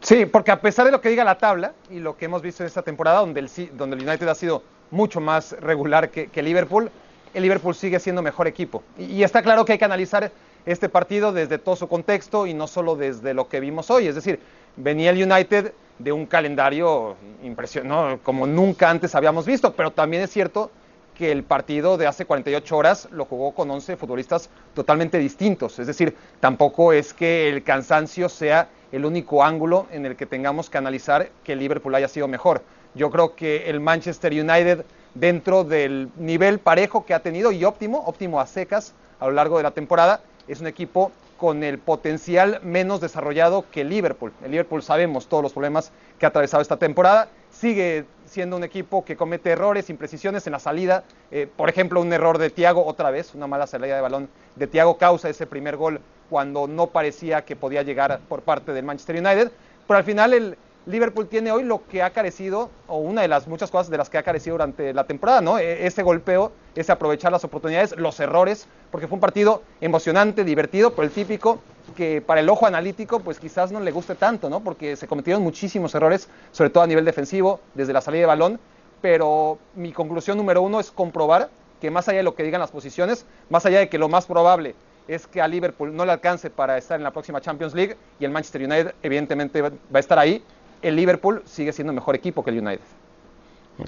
Sí, 0.02 0.26
porque 0.26 0.52
a 0.52 0.62
pesar 0.62 0.86
de 0.86 0.91
lo 0.91 1.02
que 1.02 1.10
diga 1.10 1.23
la 1.23 1.38
tabla 1.38 1.73
y 1.89 2.00
lo 2.00 2.15
que 2.15 2.26
hemos 2.26 2.41
visto 2.41 2.63
en 2.63 2.67
esta 2.67 2.84
temporada, 2.84 3.19
donde 3.19 3.39
el, 3.39 3.50
donde 3.73 3.97
el 3.97 4.08
United 4.08 4.28
ha 4.28 4.36
sido 4.36 4.63
mucho 4.91 5.19
más 5.19 5.54
regular 5.60 6.10
que, 6.10 6.41
Liverpool, 6.41 6.91
el 7.34 7.43
Liverpool 7.43 7.76
sigue 7.76 8.00
siendo 8.00 8.21
mejor 8.21 8.47
equipo. 8.47 8.84
Y, 8.97 9.23
está 9.23 9.41
claro 9.41 9.65
que 9.65 9.73
hay 9.73 9.78
que 9.78 9.86
analizar 9.86 10.32
este 10.67 10.89
partido 10.89 11.32
desde 11.32 11.58
todo 11.58 11.75
su 11.77 11.88
contexto 11.88 12.45
y 12.45 12.53
no 12.53 12.67
solo 12.67 12.95
desde 12.97 13.34
lo 13.34 13.47
que 13.47 13.62
vimos 13.62 13.89
hoy. 13.89 14.08
Es 14.08 14.15
decir, 14.15 14.39
venía 14.75 15.12
el 15.12 15.32
United 15.32 15.71
de 15.97 16.12
un 16.12 16.25
calendario 16.25 17.15
impresionante, 17.41 18.21
como 18.21 18.45
nunca 18.45 18.89
antes 18.89 19.15
habíamos 19.15 19.45
visto, 19.45 19.73
pero 19.73 19.91
también 19.91 20.23
es 20.23 20.30
cierto 20.30 20.69
que 21.17 21.32
el 21.32 21.43
partido 21.43 21.97
de 21.97 22.06
hace 22.06 22.25
48 22.25 22.77
horas 22.77 23.08
lo 23.12 23.25
jugó 23.25 23.53
con 23.53 23.71
11 23.71 23.95
futbolistas 23.95 24.49
totalmente 24.75 25.17
distintos. 25.17 25.80
Es 25.80 25.88
decir, 25.88 26.15
tampoco 26.41 26.91
es 26.91 27.13
que 27.13 27.47
el 27.49 27.63
cansancio 27.63 28.27
sea 28.27 28.69
el 28.91 29.06
único 29.06 29.43
ángulo 29.43 29.88
en 29.91 30.06
el 30.06 30.17
que 30.17 30.25
tengamos 30.25 30.69
que 30.69 30.77
analizar 30.77 31.30
que 31.45 31.56
Liverpool 31.56 31.95
haya 31.95 32.10
sido 32.10 32.27
mejor. 32.27 32.62
Yo 32.93 33.10
creo 33.10 33.36
que 33.36 33.69
el 33.69 33.80
Manchester 33.80 34.34
United, 34.34 34.84
dentro 35.15 35.63
del 35.63 36.10
nivel 36.17 36.60
parejo 36.60 37.06
que 37.06 37.13
ha 37.13 37.21
tenido 37.21 37.51
y 37.51 37.63
óptimo, 37.63 38.03
óptimo 38.06 38.41
a 38.41 38.45
secas 38.45 38.93
a 39.19 39.25
lo 39.25 39.32
largo 39.32 39.58
de 39.58 39.63
la 39.63 39.71
temporada, 39.71 40.21
es 40.48 40.62
un 40.62 40.68
equipo 40.68 41.12
con 41.38 41.64
el 41.64 41.78
potencial 41.78 42.60
menos 42.64 43.00
desarrollado 43.00 43.66
que 43.72 43.84
Liverpool. 43.84 44.34
El 44.44 44.52
Liverpool 44.52 44.82
sabemos 44.82 45.28
todos 45.28 45.44
los 45.44 45.54
problemas 45.54 45.92
que 46.20 46.26
ha 46.26 46.30
atravesado 46.30 46.62
esta 46.62 46.78
temporada, 46.78 47.30
sigue 47.52 48.06
siendo 48.26 48.58
un 48.58 48.64
equipo 48.64 49.06
que 49.06 49.16
comete 49.16 49.52
errores, 49.52 49.90
imprecisiones 49.90 50.46
en 50.48 50.54
la 50.54 50.60
salida. 50.60 51.04
Eh, 51.32 51.48
por 51.56 51.70
ejemplo, 51.70 52.02
un 52.02 52.12
error 52.12 52.38
de 52.38 52.50
Tiago, 52.50 52.86
otra 52.86 53.12
vez, 53.12 53.34
una 53.36 53.48
mala 53.48 53.68
salida 53.68 53.96
de 53.96 54.02
balón 54.02 54.30
de 54.56 54.68
Tiago 54.68 54.98
causa 54.98 55.30
ese 55.30 55.46
primer 55.46 55.78
gol 55.78 56.02
cuando 56.30 56.68
no 56.68 56.88
parecía 56.88 57.46
que 57.46 57.56
podía 57.56 57.84
llegar 57.84 58.20
por 58.28 58.42
parte 58.42 58.74
del 58.74 58.86
Manchester 58.86 59.16
United. 59.16 59.52
Pero 59.88 59.98
al 59.98 60.04
final 60.04 60.34
el, 60.34 60.58
Liverpool 60.88 61.28
tiene 61.28 61.52
hoy 61.52 61.63
lo 61.63 61.86
que 61.86 62.02
ha 62.02 62.12
carecido, 62.12 62.69
o 62.88 62.97
una 63.00 63.21
de 63.21 63.28
las 63.28 63.45
muchas 63.45 63.69
cosas 63.69 63.89
de 63.89 63.97
las 63.97 64.10
que 64.10 64.17
ha 64.17 64.23
carecido 64.23 64.54
durante 64.54 64.93
la 64.93 65.04
temporada, 65.04 65.41
¿no? 65.41 65.60
E, 65.60 65.86
ese 65.86 66.02
golpeo, 66.02 66.54
ese 66.76 66.93
aprovechar 66.93 67.30
las 67.30 67.43
oportunidades, 67.43 67.95
los 67.97 68.17
errores, 68.21 68.67
porque 68.89 69.06
fue 69.06 69.15
un 69.15 69.19
partido 69.19 69.63
emocionante, 69.82 70.45
divertido, 70.45 70.91
pero 70.91 71.04
el 71.04 71.12
típico 71.12 71.60
que 71.97 72.21
para 72.21 72.39
el 72.39 72.47
ojo 72.47 72.65
analítico, 72.65 73.19
pues 73.19 73.38
quizás 73.38 73.69
no 73.69 73.82
le 73.82 73.91
guste 73.91 74.15
tanto, 74.15 74.50
¿no? 74.50 74.62
Porque 74.62 74.95
se 74.95 75.08
cometieron 75.08 75.43
muchísimos 75.43 75.93
errores, 75.93 76.30
sobre 76.54 76.69
todo 76.69 76.84
a 76.84 76.88
nivel 76.88 77.04
defensivo, 77.04 77.60
desde 77.73 77.91
la 77.91 78.00
salida 78.00 78.21
de 78.21 78.28
balón, 78.28 78.60
pero 79.02 79.60
mi 79.76 79.91
conclusión 79.91 80.38
número 80.38 80.62
uno 80.62 80.80
es 80.80 80.89
comprobar 80.89 81.50
que 81.82 81.91
más 81.91 82.08
allá 82.08 82.19
de 82.19 82.23
lo 82.23 82.34
que 82.34 82.43
digan 82.43 82.62
las 82.62 82.71
posiciones, 82.71 83.26
más 83.50 83.65
allá 83.65 83.80
de 83.80 83.89
que 83.89 83.97
lo 83.97 84.08
más 84.08 84.26
probable 84.26 84.73
es 85.08 85.26
que 85.26 85.41
a 85.41 85.47
Liverpool 85.47 85.95
no 85.95 86.06
le 86.06 86.12
alcance 86.12 86.50
para 86.50 86.78
estar 86.78 87.00
en 87.00 87.04
la 87.04 87.12
próxima 87.12 87.39
Champions 87.39 87.73
League 87.73 87.95
y 88.19 88.26
el 88.26 88.32
Manchester 88.32 88.62
United 88.63 88.93
evidentemente 89.02 89.62
va 89.62 89.71
a 89.93 90.00
estar 90.00 90.19
ahí, 90.19 90.43
el 90.82 90.96
Liverpool 90.96 91.42
sigue 91.46 91.74
siendo 91.74 91.94
mejor 91.94 92.16
equipo 92.16 92.44
que 92.44 92.52
el 92.52 92.60
United. 92.60 92.86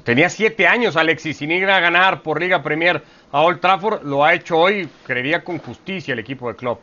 Tenía 0.04 0.30
siete 0.30 0.67
años 0.67 0.95
Alexis 0.95 1.38
sin 1.38 1.52
ir 1.52 1.69
a 1.69 1.80
ganar 1.80 2.21
por 2.21 2.39
Liga 2.39 2.62
Premier 2.62 3.02
a 3.32 3.41
Old 3.41 3.60
Trafford, 3.60 4.04
lo 4.04 4.23
ha 4.23 4.34
hecho 4.34 4.58
hoy, 4.58 4.88
creería 5.06 5.43
con 5.43 5.58
justicia 5.58 6.13
el 6.13 6.19
equipo 6.19 6.47
de 6.47 6.56
Klopp. 6.56 6.82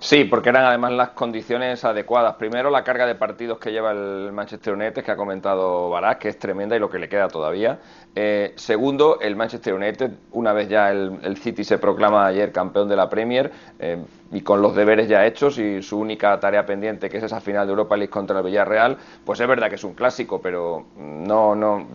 Sí, 0.00 0.24
porque 0.24 0.48
eran 0.48 0.64
además 0.64 0.92
las 0.92 1.10
condiciones 1.10 1.84
adecuadas. 1.84 2.36
Primero, 2.36 2.70
la 2.70 2.82
carga 2.82 3.06
de 3.06 3.14
partidos 3.14 3.58
que 3.58 3.70
lleva 3.70 3.90
el 3.90 4.32
Manchester 4.32 4.72
United, 4.72 5.04
que 5.04 5.10
ha 5.10 5.16
comentado 5.16 5.90
Barak, 5.90 6.20
que 6.20 6.28
es 6.30 6.38
tremenda 6.38 6.74
y 6.74 6.78
lo 6.78 6.88
que 6.88 6.98
le 6.98 7.06
queda 7.06 7.28
todavía. 7.28 7.78
Eh, 8.14 8.54
segundo, 8.56 9.20
el 9.20 9.36
Manchester 9.36 9.74
United, 9.74 10.10
una 10.32 10.54
vez 10.54 10.70
ya 10.70 10.90
el, 10.90 11.36
City 11.36 11.64
se 11.64 11.76
proclama 11.76 12.26
ayer 12.26 12.50
campeón 12.50 12.88
de 12.88 12.96
la 12.96 13.10
Premier, 13.10 13.52
eh, 13.78 14.02
y 14.32 14.42
con 14.42 14.62
los 14.62 14.74
deberes 14.74 15.08
ya 15.08 15.26
hechos 15.26 15.58
y 15.58 15.82
su 15.82 15.98
única 15.98 16.38
tarea 16.38 16.64
pendiente, 16.64 17.08
que 17.08 17.18
es 17.18 17.24
esa 17.24 17.40
final 17.40 17.66
de 17.66 17.72
Europa 17.72 17.96
League 17.96 18.10
contra 18.10 18.38
el 18.38 18.44
Villarreal, 18.44 18.96
pues 19.24 19.40
es 19.40 19.48
verdad 19.48 19.68
que 19.68 19.74
es 19.74 19.84
un 19.84 19.94
clásico, 19.94 20.40
pero 20.40 20.84
no, 20.96 21.54
no, 21.54 21.86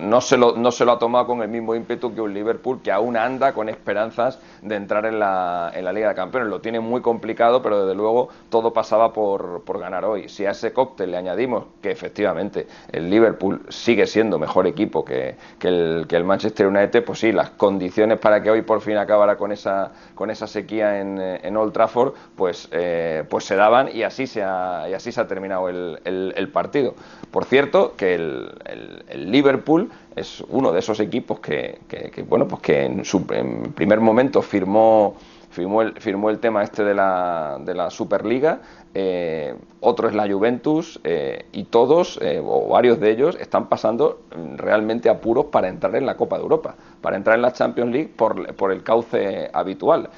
no, 0.00 0.20
se 0.20 0.36
lo, 0.36 0.56
no 0.56 0.70
se 0.70 0.84
lo 0.84 0.92
ha 0.92 0.98
tomado 0.98 1.26
con 1.26 1.42
el 1.42 1.48
mismo 1.48 1.74
ímpetu 1.74 2.14
que 2.14 2.20
un 2.20 2.34
Liverpool 2.34 2.80
que 2.82 2.90
aún 2.90 3.16
anda 3.16 3.52
con 3.52 3.68
esperanzas 3.68 4.40
de 4.62 4.74
entrar 4.74 5.06
en 5.06 5.18
la, 5.18 5.70
en 5.74 5.84
la 5.84 5.92
Liga 5.92 6.08
de 6.08 6.14
Campeones. 6.14 6.48
Lo 6.48 6.60
tiene 6.60 6.80
muy 6.80 7.00
complicado, 7.00 7.62
pero 7.62 7.82
desde 7.82 7.94
luego 7.94 8.28
todo 8.50 8.72
pasaba 8.72 9.12
por, 9.12 9.62
por 9.62 9.78
ganar 9.78 10.04
hoy. 10.04 10.28
Si 10.28 10.44
a 10.44 10.50
ese 10.50 10.72
cóctel 10.72 11.12
le 11.12 11.16
añadimos 11.16 11.66
que 11.80 11.90
efectivamente 11.90 12.66
el 12.90 13.08
Liverpool 13.08 13.62
sigue 13.68 14.06
siendo 14.06 14.38
mejor 14.38 14.66
equipo 14.66 15.04
que, 15.04 15.36
que, 15.58 15.68
el, 15.68 16.06
que 16.08 16.16
el 16.16 16.24
Manchester 16.24 16.66
United, 16.66 17.04
pues 17.04 17.20
sí, 17.20 17.30
las 17.30 17.50
condiciones 17.50 18.18
para 18.18 18.42
que 18.42 18.50
hoy 18.50 18.62
por 18.62 18.80
fin 18.80 18.96
acabara 18.96 19.36
con 19.36 19.52
esa, 19.52 19.92
con 20.14 20.30
esa 20.30 20.46
sequía 20.46 21.00
en, 21.00 21.18
en 21.18 21.56
Old 21.56 21.75
Trafford, 21.76 22.14
pues, 22.36 22.68
eh, 22.72 23.22
pues 23.28 23.44
se 23.44 23.54
daban 23.54 23.94
y 23.94 24.02
así 24.02 24.26
se 24.26 24.42
ha, 24.42 24.86
y 24.88 24.94
así 24.94 25.12
se 25.12 25.20
ha 25.20 25.26
terminado 25.26 25.68
el, 25.68 26.48
partido. 26.50 26.94
Por 27.30 27.44
cierto, 27.44 27.92
que 27.98 28.14
el, 28.14 29.30
Liverpool 29.30 29.90
es 30.14 30.42
uno 30.48 30.72
de 30.72 30.78
esos 30.78 31.00
equipos 31.00 31.38
que, 31.40 31.78
bueno, 32.26 32.48
pues 32.48 32.62
que 32.62 32.84
en 32.84 33.04
su 33.04 33.26
primer 33.26 34.00
momento 34.00 34.40
firmó 34.40 35.16
firmó 35.50 35.82
el, 35.82 35.94
firmó 36.00 36.28
el 36.30 36.38
tema 36.38 36.62
este 36.62 36.84
de 36.84 36.94
la, 36.94 37.58
de 37.60 37.74
la 37.74 37.88
Superliga, 37.90 38.60
eh, 38.92 39.54
otro 39.80 40.08
es 40.08 40.14
la 40.14 40.28
Juventus 40.30 41.00
eh, 41.04 41.46
y 41.52 41.64
todos 41.64 42.18
o 42.42 42.68
varios 42.68 43.00
de 43.00 43.10
ellos 43.10 43.36
están 43.40 43.68
pasando 43.68 44.20
realmente 44.56 45.08
apuros 45.08 45.46
para 45.46 45.68
entrar 45.68 45.94
en 45.96 46.04
la 46.04 46.16
Copa 46.16 46.36
de 46.36 46.42
Europa, 46.42 46.74
para 47.00 47.16
entrar 47.16 47.36
en 47.36 47.42
la 47.42 47.52
Champions 47.52 47.90
League 47.90 48.10
por, 48.14 48.54
por 48.54 48.72
el 48.72 48.82
cauce 48.82 49.50
habitual 49.52 50.10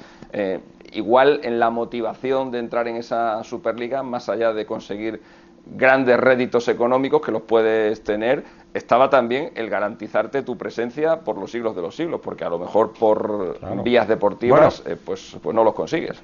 igual 0.93 1.41
en 1.43 1.59
la 1.59 1.69
motivación 1.69 2.51
de 2.51 2.59
entrar 2.59 2.87
en 2.87 2.95
esa 2.95 3.43
Superliga, 3.43 4.03
más 4.03 4.29
allá 4.29 4.53
de 4.53 4.65
conseguir 4.65 5.21
grandes 5.65 6.19
réditos 6.19 6.67
económicos 6.67 7.21
que 7.21 7.31
los 7.31 7.43
puedes 7.43 8.03
tener, 8.03 8.43
estaba 8.73 9.09
también 9.09 9.51
el 9.55 9.69
garantizarte 9.69 10.41
tu 10.43 10.57
presencia 10.57 11.21
por 11.21 11.37
los 11.37 11.51
siglos 11.51 11.75
de 11.75 11.81
los 11.81 11.95
siglos, 11.95 12.21
porque 12.23 12.43
a 12.43 12.49
lo 12.49 12.59
mejor 12.59 12.93
por 12.93 13.83
vías 13.83 14.07
deportivas 14.07 14.83
eh, 14.85 14.95
pues, 15.03 15.37
pues 15.41 15.55
no 15.55 15.63
los 15.63 15.73
consigues. 15.73 16.21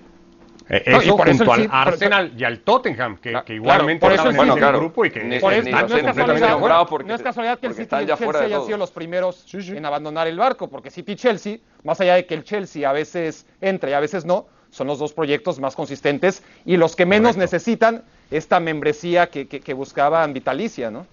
Eh, 0.67 0.83
y 1.03 1.11
por 1.11 1.29
eso 1.29 1.51
al 1.51 1.69
Arsenal 1.71 2.33
y 2.35 2.43
al 2.43 2.61
Tottenham, 2.61 3.17
que, 3.17 3.39
igualmente 3.49 3.99
por 3.99 4.11
eso 4.11 4.31
bueno, 4.33 4.55
claro, 4.55 4.79
grupo 4.79 5.05
y 5.05 5.11
que 5.11 5.23
no, 5.23 5.51
es 5.51 5.69
casualidad, 5.69 6.87
porque, 6.89 7.07
no 7.07 7.13
es 7.13 7.21
casualidad 7.21 7.59
que 7.59 7.67
el 7.67 7.75
City 7.75 7.95
y 7.97 8.09
el 8.09 8.17
Chelsea 8.17 8.41
hayan 8.41 8.65
sido 8.65 8.77
los 8.79 8.89
primeros 8.89 9.45
en 9.53 9.85
abandonar 9.85 10.27
el 10.27 10.39
barco, 10.39 10.67
porque 10.67 10.89
City 10.89 11.11
y 11.11 11.15
Chelsea, 11.15 11.57
más 11.83 12.01
allá 12.01 12.15
de 12.15 12.25
que 12.25 12.33
el 12.33 12.43
Chelsea 12.43 12.89
a 12.89 12.93
veces 12.93 13.45
entra 13.61 13.91
y 13.91 13.93
a 13.93 13.99
veces 13.99 14.25
no, 14.25 14.47
son 14.75 14.87
los 14.87 14.99
dos 14.99 15.13
proyectos 15.13 15.57
más 15.61 15.73
consistentes 15.73 16.43
y 16.65 16.75
los 16.75 16.97
que 16.97 17.05
menos 17.05 17.37
necesitan 17.37 18.03
esta 18.29 18.59
membresía 18.59 19.27
que, 19.27 19.47
que, 19.47 19.73
buscaban 19.73 20.33
vitalicia, 20.33 20.91
¿no? 20.91 21.07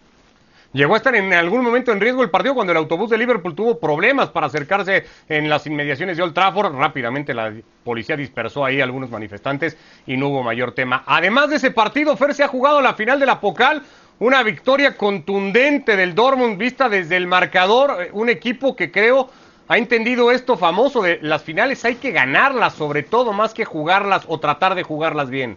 Llegó 0.72 0.94
a 0.94 0.96
estar 0.96 1.14
en 1.14 1.33
algún 1.33 1.62
momento 1.62 1.92
en 1.92 2.01
riesgo 2.01 2.25
el 2.25 2.31
partido 2.31 2.55
cuando 2.55 2.72
el 2.72 2.79
autobús 2.79 3.11
de 3.11 3.18
Liverpool 3.18 3.55
tuvo 3.55 3.79
problemas 3.79 4.31
para 4.31 4.46
acercarse 4.46 5.05
en 5.29 5.48
las 5.48 5.64
inmediaciones 5.66 6.16
de 6.16 6.25
Old 6.25 6.35
Trafford. 6.35 6.75
Rápidamente 6.75 7.35
la 7.35 7.53
policía 7.85 8.16
dispersó 8.16 8.64
ahí 8.64 8.81
a 8.81 8.85
algunos 8.85 9.11
manifestantes 9.11 9.77
y 10.07 10.16
no 10.16 10.29
hubo 10.29 10.42
mayor 10.42 10.72
tema. 10.72 11.05
Además 11.07 11.51
de 11.51 11.57
ese 11.57 11.70
partido, 11.70 12.16
Fer 12.16 12.35
se 12.35 12.42
ha 12.42 12.48
jugado 12.48 12.81
la 12.81 12.94
final 12.94 13.20
de 13.20 13.27
la 13.27 13.38
Pocal. 13.38 13.83
Una 14.18 14.42
victoria 14.42 14.96
contundente 14.96 15.94
del 15.96 16.16
Dortmund 16.16 16.59
vista 16.59 16.88
desde 16.88 17.16
el 17.16 17.29
marcador. 17.29 18.09
Un 18.12 18.29
equipo 18.29 18.75
que 18.75 18.90
creo 18.90 19.31
ha 19.73 19.79
entendido 19.79 20.31
esto 20.31 20.59
famoso 20.59 21.01
de 21.01 21.19
las 21.23 21.45
finales 21.45 21.83
hay 21.87 21.95
que 21.95 22.11
ganarlas, 22.11 22.75
sobre 22.75 23.03
todo 23.03 23.33
más 23.33 23.55
que 23.55 23.65
jugarlas 23.65 24.25
o 24.29 24.39
tratar 24.39 24.75
de 24.75 24.83
jugarlas 24.83 25.31
bien. 25.31 25.57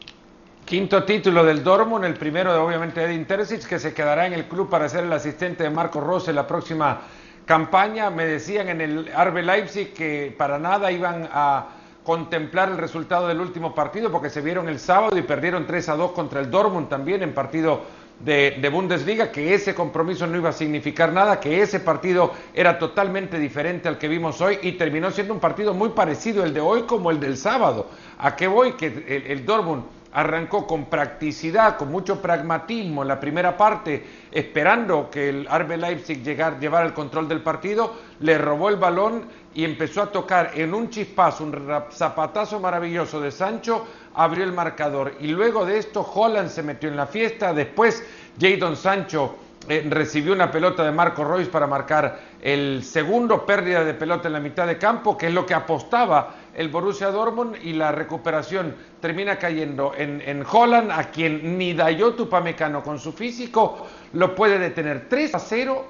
Quinto 0.63 1.03
título 1.03 1.43
del 1.43 1.65
Dortmund, 1.65 2.05
el 2.05 2.13
primero 2.13 2.53
de 2.53 2.59
obviamente 2.59 3.03
Edin 3.03 3.25
Terzic, 3.25 3.67
que 3.67 3.77
se 3.77 3.93
quedará 3.93 4.25
en 4.25 4.31
el 4.31 4.45
club 4.45 4.69
para 4.69 4.87
ser 4.87 5.03
el 5.03 5.11
asistente 5.11 5.63
de 5.63 5.69
Marco 5.69 5.99
Rose 5.99 6.29
en 6.29 6.37
la 6.37 6.47
próxima 6.47 7.01
campaña. 7.45 8.09
Me 8.09 8.25
decían 8.25 8.69
en 8.69 8.79
el 8.79 9.11
Arbe 9.13 9.43
Leipzig 9.43 9.93
que 9.93 10.33
para 10.37 10.59
nada 10.59 10.93
iban 10.93 11.27
a 11.33 11.65
contemplar 12.05 12.69
el 12.69 12.77
resultado 12.77 13.27
del 13.27 13.41
último 13.41 13.75
partido 13.75 14.13
porque 14.13 14.29
se 14.29 14.39
vieron 14.39 14.69
el 14.69 14.79
sábado 14.79 15.17
y 15.17 15.23
perdieron 15.23 15.67
3 15.67 15.89
a 15.89 15.95
2 15.97 16.11
contra 16.11 16.39
el 16.39 16.49
Dortmund 16.49 16.87
también 16.87 17.21
en 17.21 17.33
partido 17.33 17.81
de, 18.19 18.69
Bundesliga, 18.71 19.31
que 19.31 19.53
ese 19.53 19.75
compromiso 19.75 20.25
no 20.25 20.37
iba 20.37 20.49
a 20.49 20.53
significar 20.53 21.11
nada, 21.11 21.39
que 21.39 21.61
ese 21.61 21.79
partido 21.79 22.31
era 22.53 22.79
totalmente 22.79 23.37
diferente 23.39 23.87
al 23.87 23.97
que 23.97 24.07
vimos 24.07 24.41
hoy 24.41 24.59
y 24.61 24.73
terminó 24.73 25.11
siendo 25.11 25.33
un 25.33 25.39
partido 25.39 25.73
muy 25.73 25.89
parecido 25.89 26.43
el 26.43 26.53
de 26.53 26.61
hoy 26.61 26.83
como 26.83 27.11
el 27.11 27.19
del 27.19 27.37
sábado. 27.37 27.89
¿A 28.17 28.35
qué 28.35 28.47
voy? 28.47 28.73
Que 28.73 28.87
el, 28.87 29.23
el 29.27 29.45
Dortmund 29.45 29.83
arrancó 30.15 30.65
con 30.65 30.85
practicidad, 30.85 31.75
con 31.75 31.91
mucho 31.91 32.21
pragmatismo 32.21 33.01
en 33.01 33.09
la 33.09 33.19
primera 33.19 33.57
parte, 33.57 34.05
esperando 34.31 35.09
que 35.09 35.27
el 35.27 35.45
RB 35.45 35.77
Leipzig 35.77 36.23
llegar, 36.23 36.57
llevara 36.57 36.85
el 36.85 36.93
control 36.93 37.27
del 37.27 37.41
partido, 37.41 37.93
le 38.21 38.37
robó 38.37 38.69
el 38.69 38.77
balón 38.77 39.25
y 39.53 39.65
empezó 39.65 40.03
a 40.03 40.11
tocar 40.11 40.51
en 40.55 40.73
un 40.73 40.89
chispazo, 40.89 41.43
un 41.43 41.69
zapatazo 41.91 42.61
maravilloso 42.61 43.19
de 43.19 43.29
Sancho, 43.29 43.85
abrió 44.13 44.45
el 44.45 44.53
marcador. 44.53 45.15
Y 45.19 45.27
luego 45.27 45.65
de 45.65 45.79
esto, 45.79 46.09
Holland 46.13 46.49
se 46.49 46.63
metió 46.63 46.87
en 46.87 46.95
la 46.95 47.07
fiesta, 47.07 47.53
después 47.53 48.01
Jadon 48.39 48.77
Sancho 48.77 49.35
eh, 49.67 49.83
recibió 49.89 50.33
una 50.33 50.51
pelota 50.51 50.83
de 50.83 50.91
Marco 50.91 51.23
Royce 51.23 51.49
para 51.49 51.65
marcar 51.65 52.19
el 52.41 52.83
segundo 52.83 53.45
pérdida 53.45 53.83
de 53.83 53.95
pelota 53.95 54.27
en 54.27 54.33
la 54.33 54.39
mitad 54.39 54.67
de 54.67 54.77
campo, 54.77 55.17
que 55.17 55.27
es 55.27 55.33
lo 55.33 55.45
que 55.45 55.55
apostaba 55.55 56.35
el 56.53 56.69
Borussia 56.69 57.09
Dortmund 57.09 57.57
y 57.63 57.73
la 57.73 57.91
recuperación 57.91 58.75
termina 59.01 59.37
cayendo 59.37 59.93
en, 59.97 60.21
en 60.21 60.43
Holland, 60.49 60.91
a 60.91 61.09
quien 61.09 61.57
ni 61.57 61.73
Dayot 61.73 62.19
Upamecano 62.19 62.83
con 62.83 62.99
su 62.99 63.11
físico 63.11 63.87
lo 64.13 64.35
puede 64.35 64.59
detener 64.59 65.07
3 65.09 65.33
a 65.33 65.39
0 65.39 65.85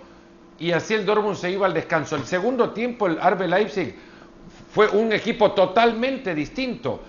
y 0.58 0.72
así 0.72 0.94
el 0.94 1.06
Dortmund 1.06 1.36
se 1.36 1.52
iba 1.52 1.66
al 1.66 1.74
descanso. 1.74 2.16
El 2.16 2.24
segundo 2.24 2.70
tiempo 2.70 3.08
el 3.08 3.18
RB 3.18 3.42
Leipzig 3.42 3.96
fue 4.72 4.88
un 4.88 5.12
equipo 5.12 5.52
totalmente 5.52 6.34
distinto 6.34 7.02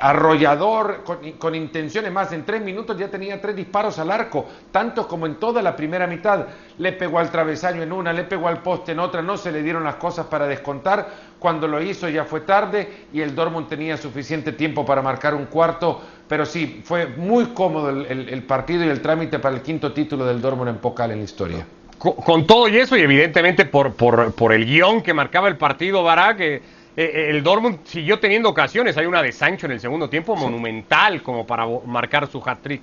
arrollador, 0.00 1.02
con, 1.38 1.54
intenciones 1.54 2.12
más. 2.12 2.32
En 2.32 2.44
tres 2.44 2.62
minutos 2.62 2.96
ya 2.96 3.08
tenía 3.08 3.40
tres 3.40 3.56
disparos 3.56 3.98
al 3.98 4.10
arco, 4.10 4.46
tantos 4.70 5.06
como 5.06 5.26
en 5.26 5.36
toda 5.36 5.62
la 5.62 5.74
primera 5.74 6.06
mitad. 6.06 6.46
Le 6.78 6.92
pegó 6.92 7.18
al 7.18 7.30
travesaño 7.30 7.82
en 7.82 7.92
una, 7.92 8.12
le 8.12 8.24
pegó 8.24 8.48
al 8.48 8.62
poste 8.62 8.92
en 8.92 9.00
otra, 9.00 9.22
no 9.22 9.36
se 9.36 9.50
le 9.50 9.62
dieron 9.62 9.84
las 9.84 9.96
cosas 9.96 10.26
para 10.26 10.46
descontar. 10.46 11.32
Cuando 11.38 11.66
lo 11.66 11.82
hizo 11.82 12.08
ya 12.08 12.24
fue 12.24 12.40
tarde 12.40 13.06
y 13.12 13.20
el 13.20 13.34
Dortmund 13.34 13.68
tenía 13.68 13.96
suficiente 13.96 14.52
tiempo 14.52 14.86
para 14.86 15.02
marcar 15.02 15.34
un 15.34 15.46
cuarto. 15.46 16.00
Pero 16.28 16.46
sí, 16.46 16.80
fue 16.84 17.06
muy 17.06 17.46
cómodo 17.46 17.90
el, 17.90 18.42
partido 18.44 18.84
y 18.84 18.88
el 18.88 19.02
trámite 19.02 19.38
para 19.38 19.56
el 19.56 19.62
quinto 19.62 19.92
título 19.92 20.24
del 20.24 20.40
Dortmund 20.40 20.70
en 20.70 20.76
Pocal 20.78 21.10
en 21.10 21.18
la 21.18 21.24
historia. 21.24 21.66
Con, 21.98 22.46
todo 22.46 22.66
y 22.66 22.78
eso, 22.78 22.96
y 22.96 23.02
evidentemente 23.02 23.64
por, 23.64 23.92
por, 23.92 24.52
el 24.52 24.64
guion 24.64 25.02
que 25.02 25.14
marcaba 25.14 25.46
el 25.46 25.56
partido, 25.56 26.02
Barak, 26.02 26.36
que 26.36 26.62
eh, 26.96 27.10
eh, 27.14 27.30
el 27.30 27.42
Dortmund 27.42 27.78
siguió 27.84 28.18
teniendo 28.18 28.48
ocasiones. 28.48 28.96
Hay 28.96 29.06
una 29.06 29.22
de 29.22 29.32
Sancho 29.32 29.66
en 29.66 29.72
el 29.72 29.80
segundo 29.80 30.08
tiempo 30.08 30.36
monumental 30.36 31.22
como 31.22 31.46
para 31.46 31.66
marcar 31.86 32.26
su 32.28 32.42
hat-trick. 32.44 32.82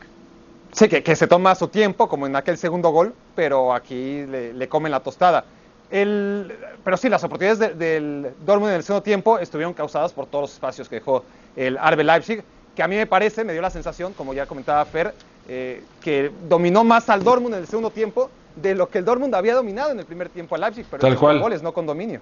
Sí, 0.71 0.87
que, 0.87 1.15
se 1.15 1.27
toma 1.27 1.55
su 1.55 1.67
tiempo, 1.67 2.07
como 2.07 2.27
en 2.27 2.35
aquel 2.35 2.57
segundo 2.57 2.89
gol, 2.89 3.13
pero 3.35 3.73
aquí 3.73 4.25
le, 4.25 4.67
comen 4.67 4.91
la 4.91 4.99
tostada. 4.99 5.45
El, 5.89 6.55
pero 6.83 6.95
sí, 6.95 7.09
las 7.09 7.23
oportunidades 7.23 7.77
del 7.77 8.31
Dortmund 8.45 8.71
en 8.71 8.77
el 8.77 8.83
segundo 8.83 9.01
tiempo 9.01 9.39
estuvieron 9.39 9.73
causadas 9.73 10.13
por 10.13 10.27
todos 10.27 10.43
los 10.43 10.53
espacios 10.53 10.87
que 10.87 10.95
dejó 10.95 11.25
el 11.55 11.75
Arbe 11.79 12.03
Leipzig, 12.03 12.43
que 12.75 12.83
a 12.83 12.87
mí 12.87 12.95
me 12.95 13.07
parece, 13.07 13.43
me 13.43 13.53
dio 13.53 13.63
la 13.63 13.71
sensación, 13.71 14.13
como 14.13 14.35
ya 14.35 14.45
comentaba 14.45 14.85
Fer, 14.85 15.13
eh, 15.47 15.81
que 16.01 16.31
dominó 16.47 16.83
más 16.83 17.09
al 17.09 17.23
Dortmund 17.23 17.55
en 17.55 17.61
el 17.61 17.67
segundo 17.67 17.89
tiempo 17.89 18.29
de 18.55 18.75
lo 18.75 18.89
que 18.89 18.99
el 18.99 19.05
Dortmund 19.05 19.33
había 19.33 19.55
dominado 19.55 19.91
en 19.91 19.99
el 19.99 20.05
primer 20.05 20.29
tiempo 20.29 20.53
al 20.53 20.61
Leipzig, 20.61 20.85
pero 20.89 21.01
Tal 21.01 21.15
con 21.15 21.19
cual. 21.19 21.39
goles, 21.39 21.63
no 21.63 21.73
con 21.73 21.87
dominio. 21.87 22.21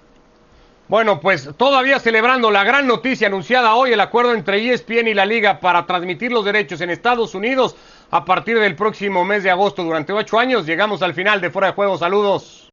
Bueno, 0.88 1.20
pues 1.20 1.50
todavía 1.58 1.98
celebrando 1.98 2.50
la 2.50 2.64
gran 2.64 2.86
noticia 2.86 3.26
anunciada 3.26 3.74
hoy, 3.74 3.92
el 3.92 4.00
acuerdo 4.00 4.32
entre 4.32 4.72
ESPN 4.72 5.08
y 5.08 5.12
la 5.12 5.26
liga 5.26 5.60
para 5.60 5.84
transmitir 5.84 6.32
los 6.32 6.46
derechos 6.46 6.80
en 6.80 6.88
Estados 6.88 7.34
Unidos 7.34 7.76
a 8.10 8.24
partir 8.24 8.58
del 8.58 8.74
próximo 8.74 9.22
mes 9.22 9.42
de 9.42 9.50
agosto 9.50 9.84
durante 9.84 10.14
ocho 10.14 10.38
años. 10.38 10.64
Llegamos 10.64 11.02
al 11.02 11.12
final 11.12 11.42
de 11.42 11.50
Fuera 11.50 11.68
de 11.68 11.74
Juego. 11.74 11.98
Saludos. 11.98 12.64